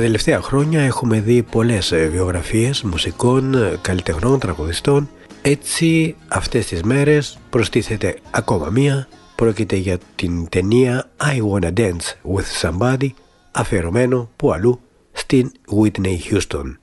Τα 0.00 0.06
τελευταία 0.06 0.40
χρόνια 0.40 0.80
έχουμε 0.80 1.20
δει 1.20 1.42
πολλές 1.42 1.92
ε, 1.92 2.06
βιογραφίες 2.06 2.82
μουσικών, 2.82 3.54
ε, 3.54 3.78
καλλιτεχνών, 3.80 4.38
τραγουδιστών. 4.38 5.08
Έτσι 5.42 6.16
αυτές 6.28 6.66
τις 6.66 6.82
μέρες 6.82 7.38
προστίθεται 7.50 8.18
ακόμα 8.30 8.70
μία. 8.70 9.08
Πρόκειται 9.34 9.76
για 9.76 9.98
την 10.14 10.48
ταινία 10.48 11.10
I 11.16 11.38
Wanna 11.50 11.72
Dance 11.72 12.34
With 12.34 12.68
Somebody 12.70 13.08
αφιερωμένο 13.50 14.30
που 14.36 14.52
αλλού 14.52 14.80
στην 15.12 15.52
Whitney 15.80 16.16
Houston. 16.30 16.76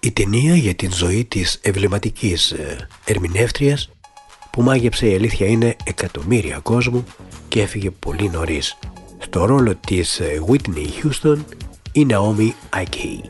Η 0.00 0.12
ταινία 0.12 0.54
για 0.54 0.74
την 0.74 0.92
ζωή 0.92 1.24
της 1.24 1.58
ευληματική 1.62 2.36
ε, 2.56 2.76
ερμηνεύτριας 3.04 3.90
που 4.50 4.62
μάγεψε 4.62 5.08
η 5.08 5.14
αλήθεια 5.14 5.46
είναι 5.46 5.76
εκατομμύρια 5.84 6.58
κόσμου 6.62 7.04
και 7.48 7.62
έφυγε 7.62 7.90
πολύ 7.90 8.30
νωρίς. 8.30 8.78
Στο 9.18 9.44
ρόλο 9.44 9.74
της 9.86 10.20
Whitney 10.48 10.86
Houston 11.02 11.38
Inaomi 11.94 12.54
Aiki. 12.72 13.22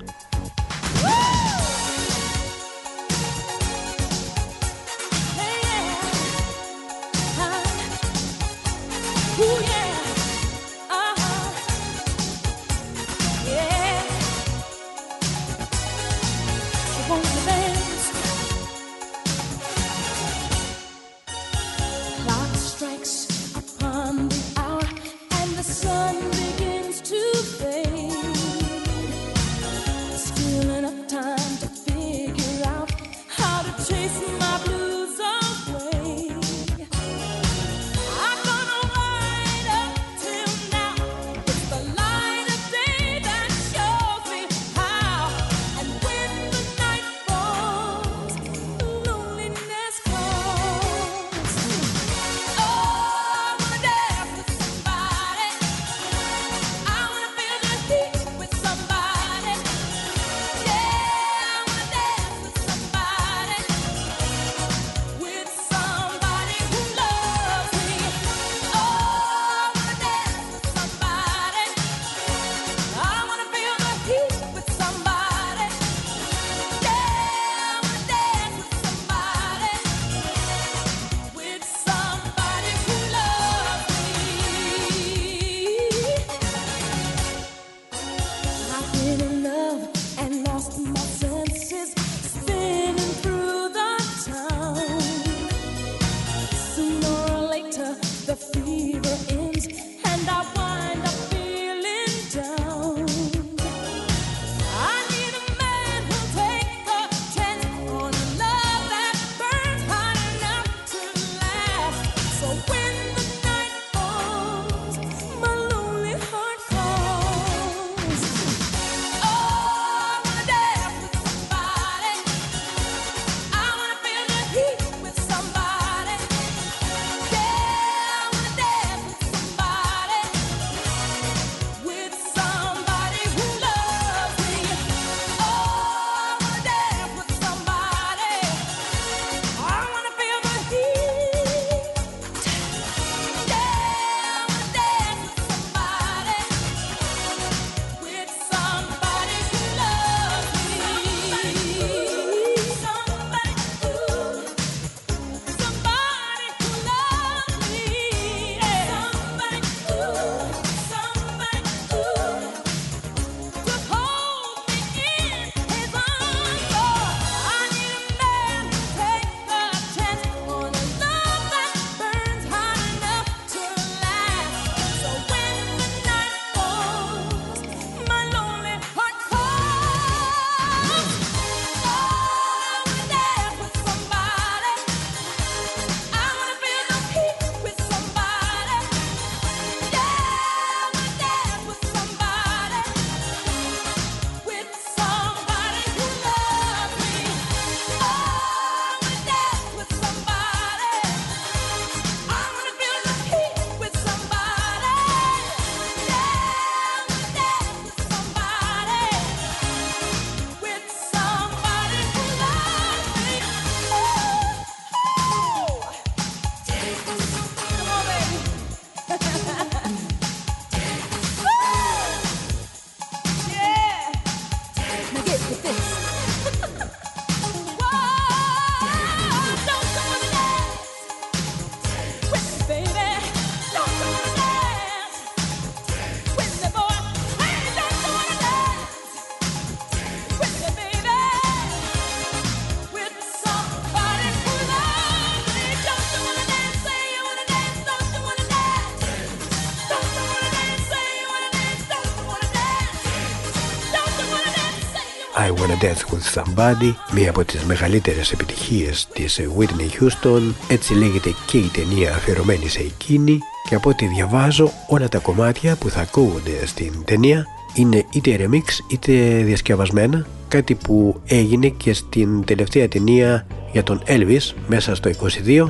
Wanna 255.62 255.84
Dance 255.84 256.14
With 256.14 256.42
Somebody, 256.42 256.94
μία 257.14 257.30
από 257.30 257.44
τις 257.44 257.64
μεγαλύτερες 257.64 258.32
επιτυχίες 258.32 259.08
της 259.12 259.40
Whitney 259.58 260.02
Houston, 260.02 260.40
έτσι 260.68 260.94
λέγεται 260.94 261.34
και 261.46 261.58
η 261.58 261.70
ταινία 261.72 262.14
αφιερωμένη 262.14 262.68
σε 262.68 262.80
εκείνη 262.80 263.38
και 263.68 263.74
από 263.74 263.90
ό,τι 263.90 264.06
διαβάζω 264.06 264.70
όλα 264.88 265.08
τα 265.08 265.18
κομμάτια 265.18 265.76
που 265.76 265.88
θα 265.88 266.00
ακούγονται 266.00 266.66
στην 266.66 266.92
ταινία 267.04 267.46
είναι 267.74 268.04
είτε 268.12 268.36
remix 268.40 268.92
είτε 268.92 269.12
διασκευασμένα, 269.44 270.26
κάτι 270.48 270.74
που 270.74 271.20
έγινε 271.26 271.68
και 271.68 271.92
στην 271.92 272.44
τελευταία 272.44 272.88
ταινία 272.88 273.46
για 273.72 273.82
τον 273.82 274.02
Elvis 274.06 274.52
μέσα 274.66 274.94
στο 274.94 275.10
22, 275.46 275.68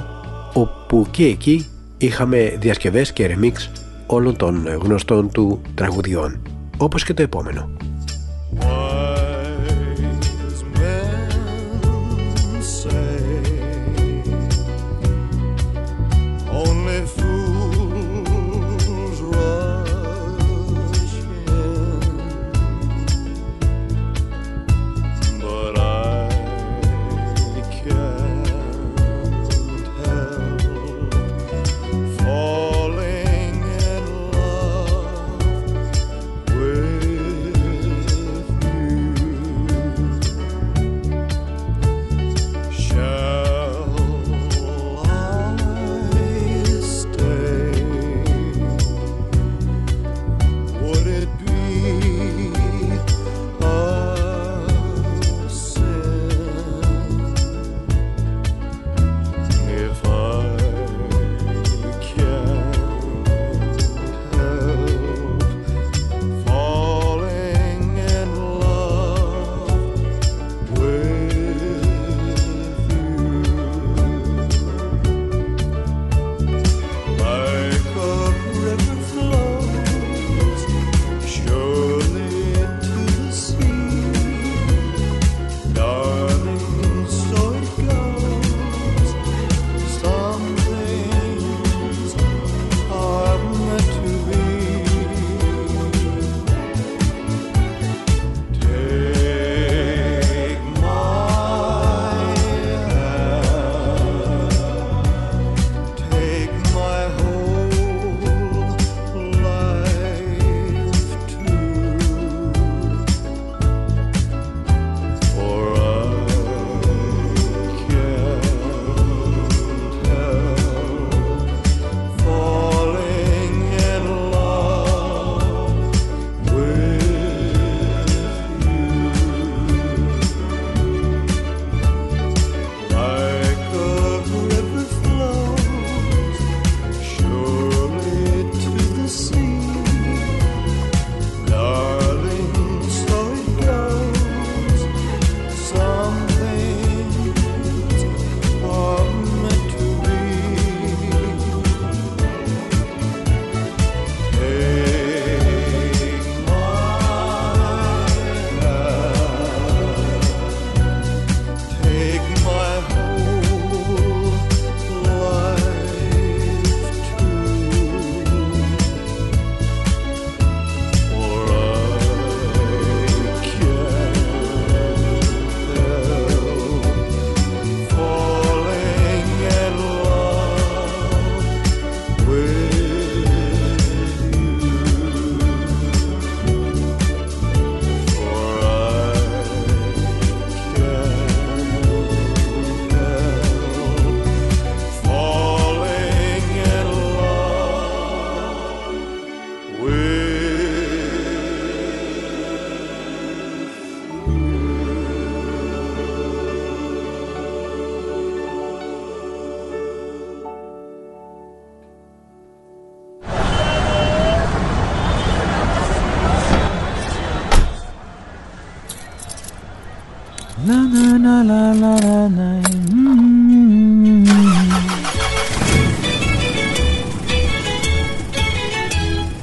όπου 0.52 1.06
και 1.10 1.24
εκεί 1.24 1.66
είχαμε 1.98 2.56
διασκευές 2.60 3.12
και 3.12 3.36
remix 3.36 3.52
όλων 4.06 4.36
των 4.36 4.66
γνωστών 4.82 5.30
του 5.30 5.60
τραγουδιών, 5.74 6.42
όπως 6.76 7.04
και 7.04 7.14
το 7.14 7.22
επόμενο. 7.22 7.81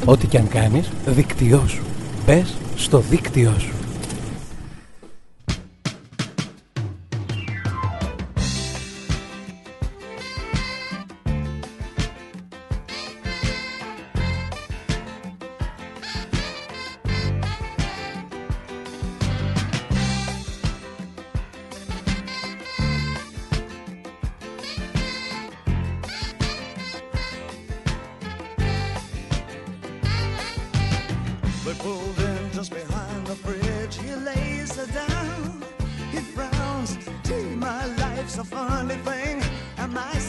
Ό,τι 0.06 0.28
και 0.28 0.38
αν 0.38 0.48
κάνεις, 0.48 0.90
δίκτυό 1.06 1.64
σου. 1.68 1.84
Μπες 2.26 2.56
στο 2.76 3.00
δίκτυό 3.00 3.54
σου. 3.60 3.79
It's 38.30 38.38
a 38.38 38.44
funny 38.44 38.94
thing, 38.94 39.42
am 39.80 39.98
I 39.98 40.29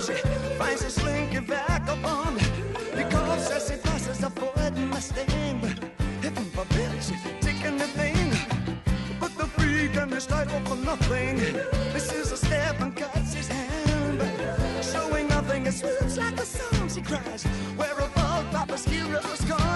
She 0.00 0.14
finds 0.58 0.82
a 0.82 0.90
slinky 0.90 1.38
vagabond. 1.38 2.40
Coughs 3.10 3.50
as 3.50 3.68
he 3.70 3.76
passes 3.76 4.22
a 4.22 4.30
Ford 4.30 4.76
Mustang. 4.76 5.60
But 5.60 5.78
heaven 6.22 6.44
forbid 6.56 7.02
she 7.02 7.14
anything. 7.62 7.62
But 7.62 7.78
the 7.78 7.86
pain. 7.98 9.18
Put 9.20 9.36
the 9.36 9.46
freak 9.46 9.96
and 9.96 10.12
his 10.12 10.26
title 10.26 10.60
for 10.60 10.76
nothing. 10.76 11.36
This 11.92 12.12
is 12.12 12.32
a 12.32 12.36
step 12.36 12.80
and 12.80 12.96
cuts 12.96 13.34
his 13.34 13.48
hand. 13.48 14.20
Showing 14.82 15.28
nothing, 15.28 15.66
it 15.66 15.74
swoops 15.74 16.16
like 16.16 16.38
a 16.40 16.46
song. 16.46 16.88
She 16.88 17.02
cries, 17.02 17.44
Where 17.76 18.00
all 18.00 18.42
Papa's 18.50 18.84
heroes 18.84 19.40
gone? 19.42 19.71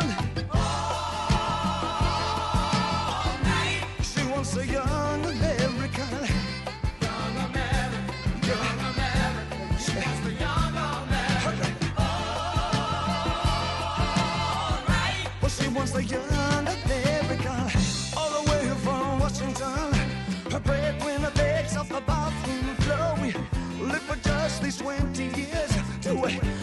least 24.67 24.81
20 24.81 25.23
years 25.23 25.77
to 26.03 26.15
wait. 26.17 26.56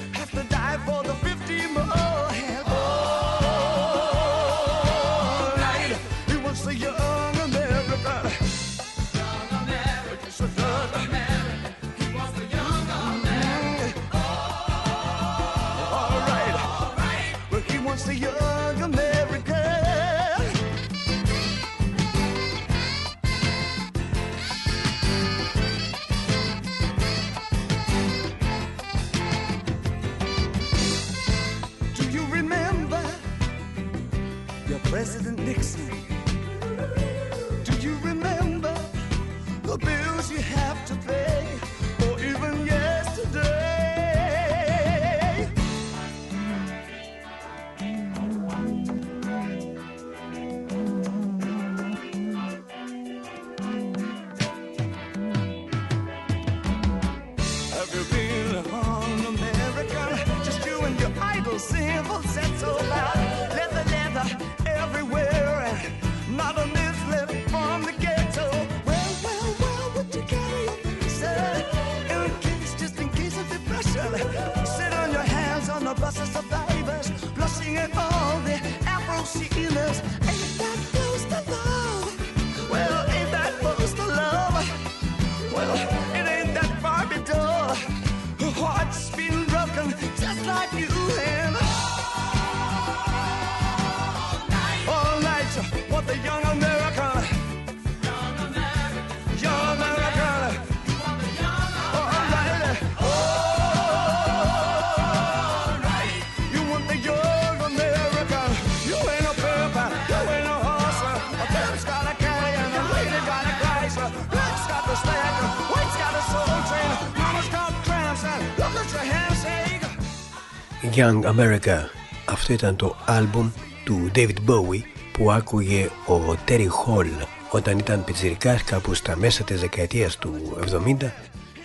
Young 120.95 121.23
America. 121.25 121.77
Αυτό 122.25 122.53
ήταν 122.53 122.75
το 122.75 122.95
άλμπουμ 123.05 123.49
του 123.83 124.11
David 124.15 124.37
Bowie 124.47 124.81
που 125.11 125.31
άκουγε 125.31 125.89
ο 126.07 126.37
Terry 126.47 126.67
Hall 126.67 127.25
όταν 127.49 127.77
ήταν 127.77 128.03
πιτσιρικάς 128.03 128.63
κάπου 128.63 128.93
στα 128.93 129.15
μέσα 129.15 129.43
της 129.43 129.59
δεκαετίας 129.59 130.17
του 130.17 130.57
70 131.01 131.05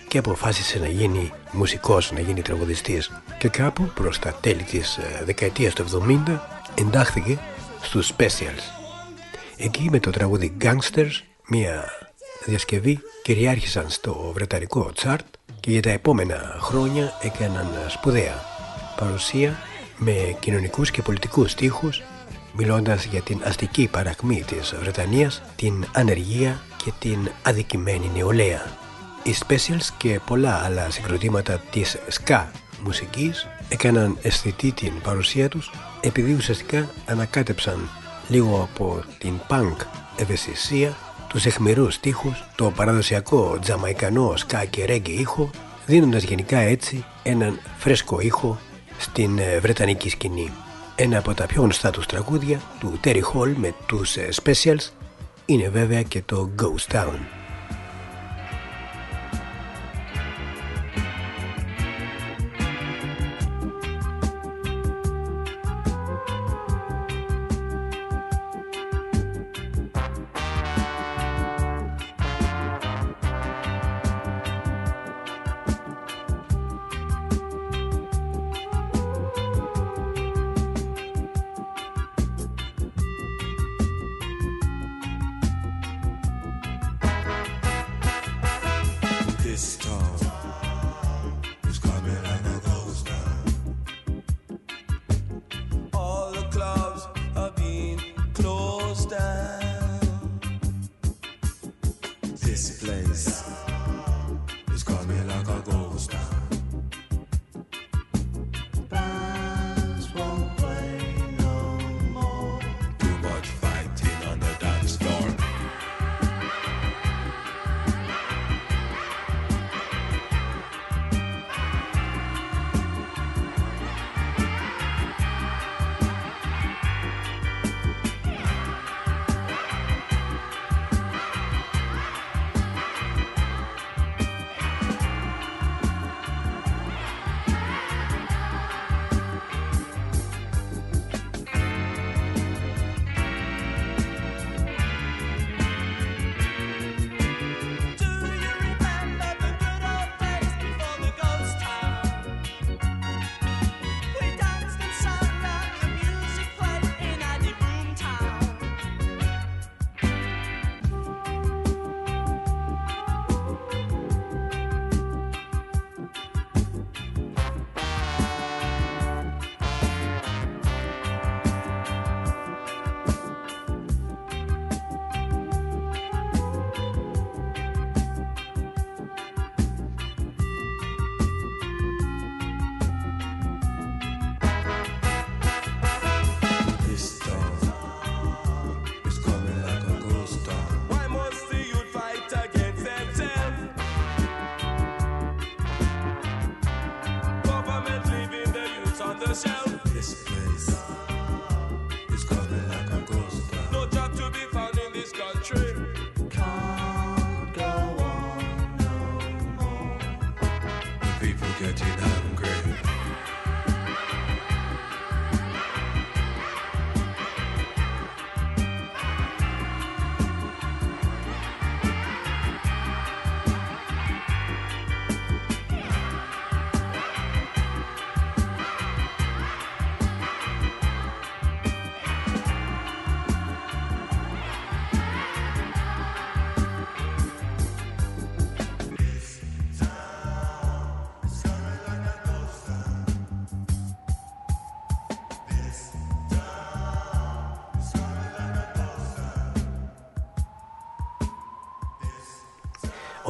και 0.07 0.17
αποφάσισε 0.17 0.79
να 0.79 0.87
γίνει 0.87 1.31
μουσικός, 1.51 2.11
να 2.11 2.19
γίνει 2.19 2.41
τραγουδιστής 2.41 3.11
και 3.37 3.47
κάπου 3.47 3.91
προς 3.93 4.19
τα 4.19 4.33
τέλη 4.41 4.63
της 4.63 4.97
ε, 4.97 5.21
δεκαετίας 5.25 5.73
του 5.73 5.85
70 6.27 6.39
εντάχθηκε 6.75 7.37
στους 7.81 8.13
Specials. 8.17 8.63
Εκεί 9.57 9.87
με 9.91 9.99
το 9.99 10.09
τραγούδι 10.09 10.57
Gangsters, 10.61 11.11
μια 11.47 11.83
διασκευή, 12.45 12.99
κυριάρχησαν 13.23 13.89
στο 13.89 14.31
βρετανικό 14.33 14.91
τσάρτ 14.93 15.25
και 15.59 15.71
για 15.71 15.81
τα 15.81 15.89
επόμενα 15.89 16.57
χρόνια 16.59 17.13
έκαναν 17.21 17.67
σπουδαία 17.87 18.57
παρουσία 18.99 19.57
με 19.97 20.35
κοινωνικούς 20.39 20.91
και 20.91 21.01
πολιτικούς 21.01 21.51
στίχους 21.51 22.01
μιλώντας 22.53 23.05
για 23.05 23.21
την 23.21 23.41
αστική 23.43 23.87
παρακμή 23.91 24.43
της 24.47 24.75
Βρετανίας, 24.79 25.41
την 25.55 25.85
ανεργία 25.93 26.61
και 26.83 26.91
την 26.99 27.29
αδικημένη 27.41 28.11
νεολαία. 28.15 28.61
Οι 29.23 29.33
Specials 29.45 29.87
και 29.97 30.19
πολλά 30.25 30.61
άλλα 30.65 30.89
συγκροτήματα 30.89 31.61
της 31.71 31.97
ska 32.09 32.45
μουσικής 32.83 33.47
έκαναν 33.69 34.17
αισθητή 34.21 34.71
την 34.71 34.91
παρουσία 35.03 35.49
τους 35.49 35.71
επειδή 36.01 36.33
ουσιαστικά 36.33 36.89
ανακάτεψαν 37.05 37.89
λίγο 38.27 38.69
από 38.71 39.03
την 39.17 39.33
punk 39.49 39.75
ευαισθησία, 40.17 40.97
τους 41.27 41.45
αιχμηρούς 41.45 41.93
στίχους, 41.93 42.43
το 42.55 42.71
παραδοσιακό 42.71 43.57
τζαμαϊκανό 43.61 44.33
σκά 44.37 44.65
και 44.65 44.85
ρέγγι 44.85 45.19
ήχο, 45.19 45.49
δίνοντας 45.85 46.23
γενικά 46.23 46.57
έτσι 46.57 47.05
έναν 47.23 47.59
φρέσκο 47.77 48.19
ήχο 48.19 48.59
στην 48.99 49.39
ε, 49.39 49.59
βρετανική 49.59 50.09
σκηνή. 50.09 50.51
Ένα 50.95 51.17
από 51.17 51.33
τα 51.33 51.45
πιο 51.45 51.61
γνωστά 51.61 51.89
τους 51.89 52.05
τραγούδια 52.05 52.61
του 52.79 52.99
Terry 53.03 53.21
Hall 53.33 53.53
με 53.55 53.73
τους 53.85 54.15
ε, 54.15 54.29
Specials 54.43 54.89
είναι 55.45 55.69
βέβαια 55.69 56.01
και 56.01 56.21
το 56.25 56.49
Ghost 56.61 56.95
Town. 56.95 57.38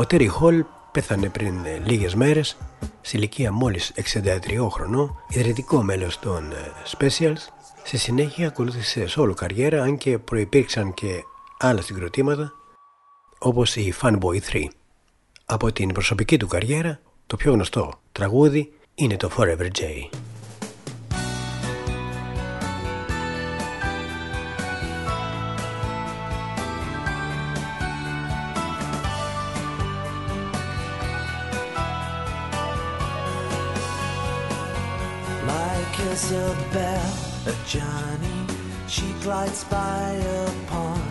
Τέρι 0.10 0.28
Χολ 0.28 0.66
πέθανε 0.92 1.30
πριν 1.30 1.66
ε, 1.66 1.82
λίγες 1.86 2.16
μέρες 2.16 2.58
σε 3.02 3.18
ηλικία 3.18 3.52
μόλις 3.52 3.94
63 4.14 4.68
χρονών, 4.72 5.16
ιδρυτικό 5.30 5.84
μέλος 5.84 6.20
των 6.20 6.52
ε, 6.52 6.56
Specials. 6.98 7.38
Στη 7.84 7.98
συνέχεια 7.98 8.48
ακολούθησε 8.48 9.06
solo 9.16 9.34
καριέρα 9.36 9.84
αν 9.84 9.98
και 9.98 10.18
προϋπήρξαν 10.18 10.94
και 10.94 11.24
άλλα 11.60 11.82
συγκροτήματα 11.82 12.52
όπως 13.40 13.76
η 13.76 13.94
Funboy 14.02 14.40
3. 14.52 14.66
Από 15.46 15.72
την 15.72 15.94
προσωπική 15.94 16.38
του 16.38 16.48
καριέρα 16.48 17.00
το 17.28 17.36
πιο 17.36 17.52
γνωστό 17.52 18.00
τραγούδι 18.12 18.74
είναι 18.96 19.18
το 19.18 19.30
Forever 19.38 19.68
J. 19.80 20.10
Like 36.10 36.18
Isabel, 36.18 37.14
a 37.46 37.54
Johnny, 37.68 38.48
she 38.88 39.14
glides 39.22 39.64
by 39.66 40.14
upon 40.48 41.02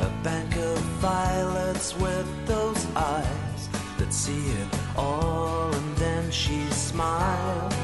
a 0.00 0.08
bank 0.24 0.56
of 0.56 0.78
violets 1.02 1.94
with 1.98 2.26
those 2.46 2.86
eyes 2.96 3.68
that 3.98 4.10
see 4.14 4.46
it 4.52 4.68
all, 4.96 5.70
and 5.74 5.96
then 5.96 6.30
she 6.30 6.64
smiles. 6.70 7.74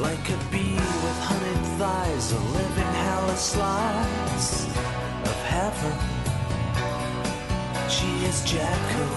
Like 0.00 0.28
a 0.30 0.38
bee 0.50 0.74
with 1.04 1.18
honeyed 1.28 1.66
thighs, 1.78 2.32
a 2.32 2.40
living 2.40 2.94
hell 3.04 3.30
of 3.30 3.38
slice 3.38 4.66
of 5.30 5.38
heaven. 5.54 5.96
She 7.88 8.10
is 8.26 8.42
Jekyll 8.44 9.14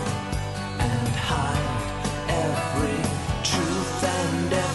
and 0.78 1.08
Hyde, 1.28 1.82
every 2.30 3.02
truth 3.44 4.04
and 4.04 4.54
every 4.54 4.75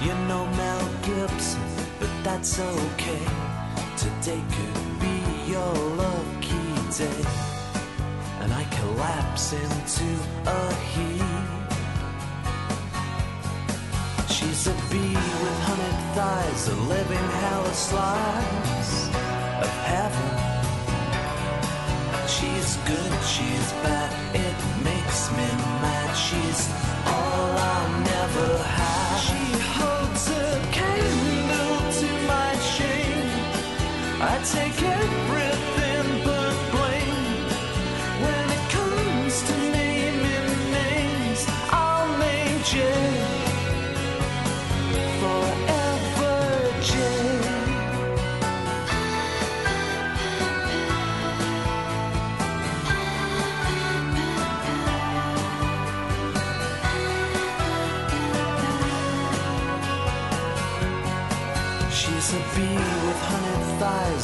you 0.00 0.14
know 0.28 0.46
Mel 0.56 0.88
Gibson, 1.02 1.60
but 1.98 2.10
that's 2.22 2.58
okay. 2.60 3.26
Today 3.96 4.42
could 4.54 5.00
be 5.00 5.16
your 5.50 5.74
lucky 6.02 6.68
day. 6.96 7.24
And 8.40 8.52
I 8.52 8.64
collapse 8.78 9.52
into 9.52 10.08
a 10.46 10.74
heap. 10.92 11.58
She's 14.30 14.66
a 14.68 14.74
bee 14.90 15.18
with 15.42 15.58
hunted 15.68 15.98
thighs, 16.14 16.68
a 16.68 16.76
living 16.94 17.28
hell 17.42 17.66
of 17.66 17.74
slice 17.74 19.08
of 19.64 19.72
heaven. 19.92 20.30
She's 22.28 22.76
good, 22.86 23.12
she's 23.24 23.72
bad, 23.82 24.10
it 24.34 24.58
makes 24.84 25.30
me 25.32 25.46
mad. 25.82 26.14
She's 26.14 26.68
take 34.52 34.72
care. 34.78 34.97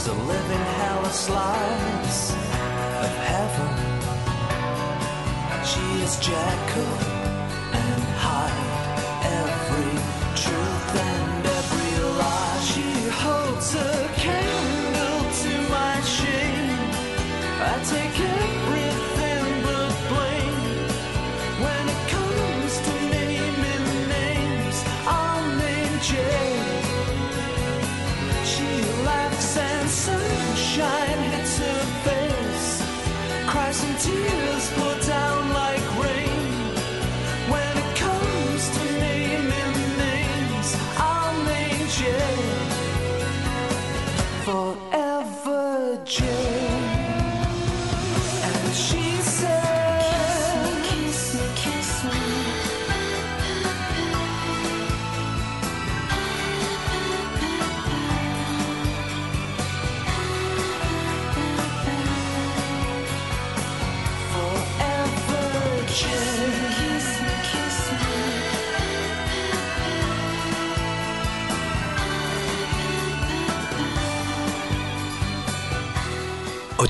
So 0.04 0.12
living 0.12 0.58
hell 0.58 1.02
a 1.06 1.10
slice 1.10 2.32
of 2.32 3.12
heaven. 3.24 3.70
She 5.64 6.02
is 6.02 6.18
Jack 6.18 6.68
Cook. 6.68 7.03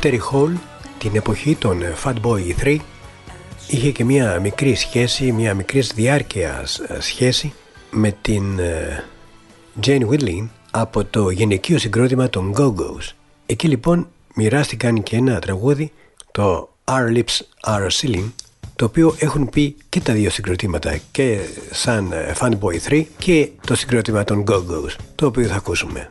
Terry 0.04 0.18
Hall 0.32 0.52
την 0.98 1.16
εποχή 1.16 1.56
των 1.56 1.82
Fatboy 2.04 2.54
3 2.64 2.76
είχε 3.68 3.90
και 3.90 4.04
μια 4.04 4.40
μικρή 4.40 4.74
σχέση, 4.74 5.32
μια 5.32 5.54
μικρή 5.54 5.80
διάρκεια 5.80 6.64
σχέση 6.98 7.52
με 7.90 8.16
την 8.20 8.58
ε, 8.58 9.04
Jane 9.84 10.08
Whitling 10.08 10.48
από 10.70 11.04
το 11.04 11.30
γυναικείο 11.30 11.78
συγκρότημα 11.78 12.28
των 12.28 12.54
Go-Go's. 12.56 13.12
Εκεί 13.46 13.68
λοιπόν 13.68 14.08
μοιράστηκαν 14.34 15.02
και 15.02 15.16
ένα 15.16 15.38
τραγούδι, 15.38 15.92
το 16.30 16.68
Our 16.84 17.16
Lips 17.16 17.40
Are 17.66 17.88
Sealing, 17.90 18.30
το 18.76 18.84
οποίο 18.84 19.14
έχουν 19.18 19.48
πει 19.48 19.76
και 19.88 20.00
τα 20.00 20.12
δύο 20.12 20.30
συγκροτήματα 20.30 20.98
και 21.10 21.38
σαν 21.70 22.12
ε, 22.12 22.34
Fatboy 22.38 22.88
3 22.88 23.04
και 23.18 23.50
το 23.66 23.74
συγκρότημα 23.74 24.24
των 24.24 24.44
Go-Go's, 24.46 24.96
το 25.14 25.26
οποίο 25.26 25.46
θα 25.46 25.54
ακούσουμε. 25.54 26.08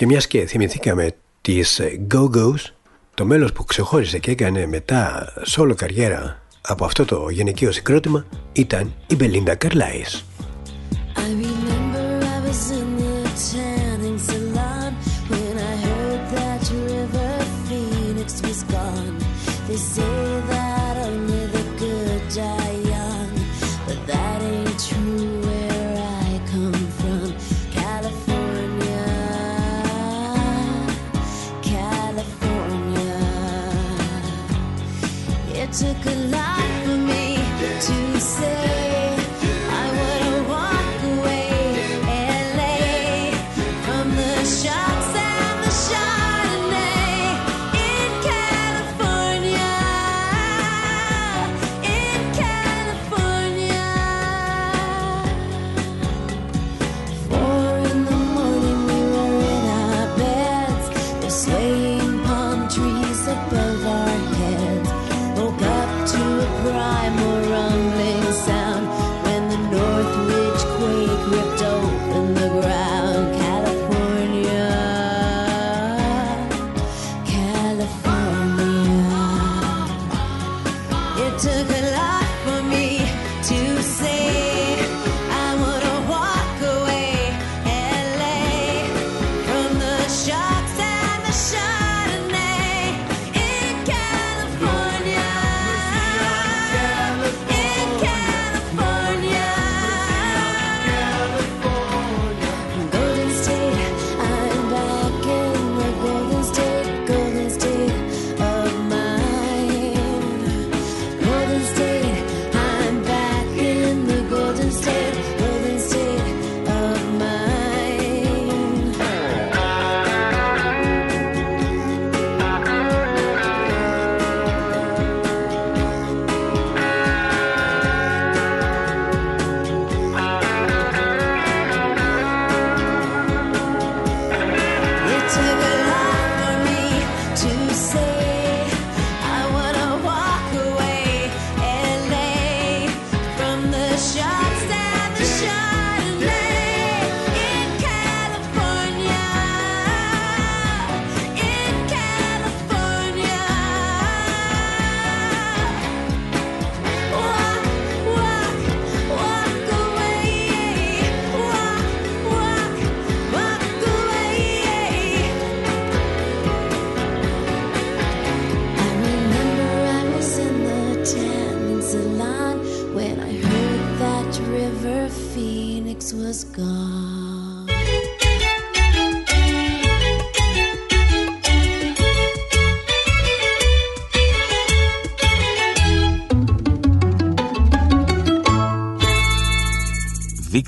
Και 0.00 0.06
μιας 0.06 0.26
και 0.26 0.46
θυμηθήκαμε 0.46 1.10
τις 1.40 1.80
Go-Go's, 2.14 2.72
το 3.14 3.24
μέλος 3.24 3.52
που 3.52 3.64
ξεχώρισε 3.64 4.18
και 4.18 4.30
έκανε 4.30 4.66
μετά 4.66 5.32
σόλο 5.44 5.74
καριέρα 5.74 6.42
από 6.60 6.84
αυτό 6.84 7.04
το 7.04 7.28
γυναικείο 7.28 7.72
συγκρότημα 7.72 8.26
ήταν 8.52 8.94
η 9.06 9.14
Μπελίντα 9.14 9.54
Καρλάιλ. 9.54 10.24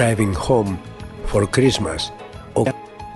Driving 0.00 0.34
Home 0.48 0.76
for 1.32 1.42
Christmas. 1.56 2.12
Ο 2.52 2.62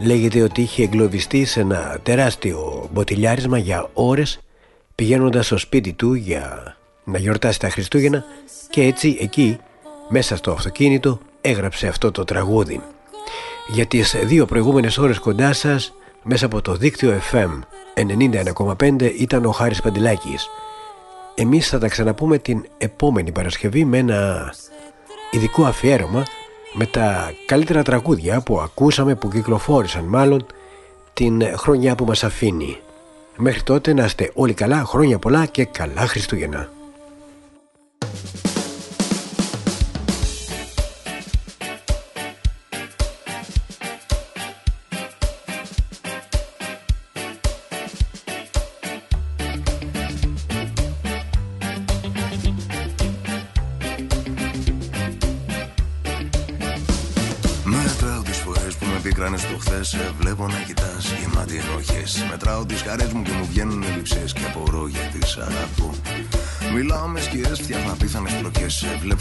λέγεται 0.01 0.43
ότι 0.43 0.61
είχε 0.61 0.83
εγκλωβιστεί 0.83 1.45
σε 1.45 1.61
ένα 1.61 1.99
τεράστιο 2.03 2.89
μποτιλιάρισμα 2.93 3.59
για 3.59 3.91
ώρες 3.93 4.41
πηγαίνοντας 4.95 5.47
στο 5.47 5.59
σπίτι 5.59 5.93
του 5.93 6.15
για 6.15 6.77
να 7.05 7.19
γιορτάσει 7.19 7.59
τα 7.61 7.69
Χριστούγεννα 7.69 8.25
και 8.71 8.83
έτσι 8.83 9.19
εκεί 9.21 9.59
μέσα 10.09 10.37
στο 10.37 10.51
αυτοκίνητο 10.51 11.19
έγραψε 11.41 11.87
αυτό 11.87 12.11
το 12.11 12.25
τραγούδι. 12.25 12.81
Για 13.69 13.87
τις 13.87 14.17
δύο 14.25 14.45
προηγούμενες 14.47 14.99
ώρες 14.99 15.19
κοντά 15.19 15.53
σας 15.53 15.95
μέσα 16.23 16.47
από 16.47 16.61
το 16.61 16.75
δίκτυο 16.75 17.21
FM 17.33 17.61
91,5 18.79 19.13
ήταν 19.19 19.45
ο 19.45 19.51
Χάρης 19.51 19.81
Παντελάκης. 19.81 20.49
Εμείς 21.35 21.69
θα 21.69 21.79
τα 21.79 21.89
ξαναπούμε 21.89 22.39
την 22.39 22.67
επόμενη 22.79 23.33
Παρασκευή 23.33 23.85
με 23.85 23.99
ένα 23.99 24.53
ειδικό 25.31 25.65
αφιέρωμα 25.65 26.25
με 26.77 26.87
τα 26.87 27.33
καλύτερα 27.47 27.83
τραγούδια 27.83 28.41
που 28.41 28.61
ακούσαμε, 28.61 29.15
που 29.15 29.29
κυκλοφόρησαν 29.29 30.05
μάλλον 30.05 30.47
την 31.13 31.43
χρονιά 31.57 31.95
που 31.95 32.05
μας 32.05 32.25
αφήνει. 32.25 32.79
Μέχρι 33.37 33.63
τότε 33.63 33.93
να 33.93 34.05
είστε 34.05 34.31
όλοι 34.35 34.55
καλά, 34.55 34.85
χρόνια 34.85 35.19
πολλά 35.19 35.47
και 35.47 35.65
καλά 35.65 36.07
Χριστούγεννα. 36.07 36.69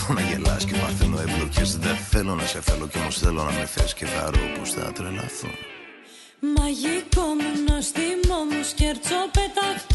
Πλοκές 0.08 0.12
Σε 0.12 0.14
βλέπω 0.14 0.14
να 0.14 0.22
γελάς 0.22 0.66
και 0.66 0.76
παθαίνω 0.82 1.20
εμπλοκές. 1.20 1.78
Δεν 1.78 1.96
θέλω 1.96 2.36
να 2.36 2.46
σε 2.46 2.62
θέλω 2.62 2.88
κι 2.88 2.98
όμως 2.98 3.18
θέλω 3.18 3.44
να 3.44 3.52
με 3.52 3.66
θες 3.66 3.94
Και 3.94 4.06
θα 4.06 4.32
ρω 4.32 4.60
πως 4.60 4.70
θα 4.72 4.92
τρελαθώ. 4.92 5.48
Μαγικό 6.58 7.26
μου 7.40 7.52
νοστιμό 7.68 8.40
μου 8.50 8.64
σκέρτσο 8.64 9.20
πεταχτό 9.36 9.93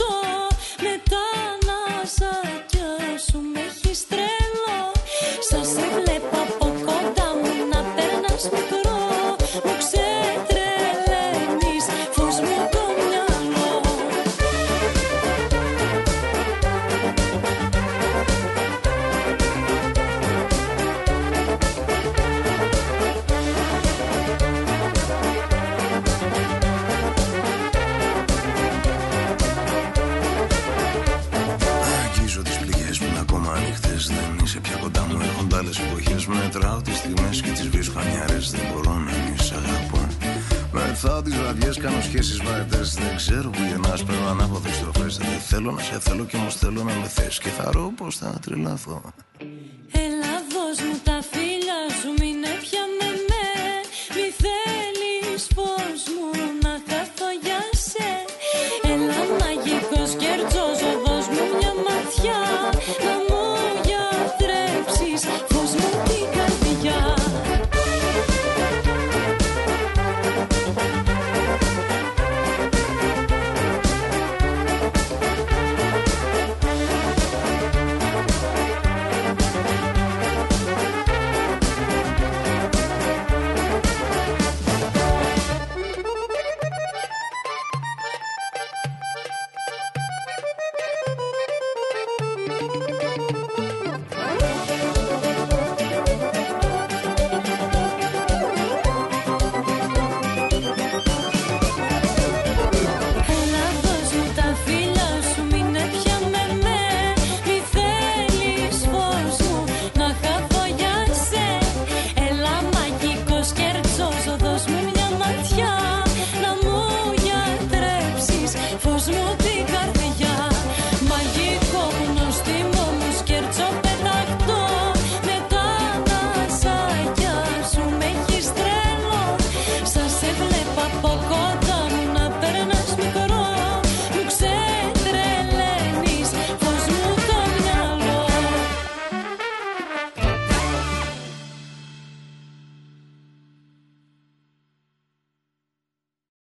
Μεθάω 41.18 41.32
τις 41.32 41.42
βραδιές, 41.42 41.76
κάνω 41.76 42.00
σχέσεις 42.00 42.42
βαρετές. 42.42 42.94
Δεν 42.94 43.16
ξέρω 43.16 43.50
που 43.50 43.62
γεννάς, 43.68 44.04
παίρνω 44.04 44.28
ανάποδες 44.28 44.74
στροφές. 44.74 45.16
Δεν 45.16 45.38
θέλω 45.38 45.70
να 45.70 45.82
σε 45.82 45.98
θέλω 46.00 46.24
κι 46.24 46.36
όμως 46.36 46.56
θέλω 46.56 46.82
να 46.82 46.94
με 46.94 47.06
θες. 47.06 47.38
Και 47.38 47.48
θα 47.48 47.70
ρω 47.72 47.92
πως 47.96 48.16
θα 48.16 48.38
τρελαθώ. 48.44 49.02
Έλα 49.92 50.34
δώσ' 50.52 50.80
μου 50.80 50.98
τα 51.02 51.17
φίλια 51.17 51.17
σου 51.17 51.17
μην 51.17 51.17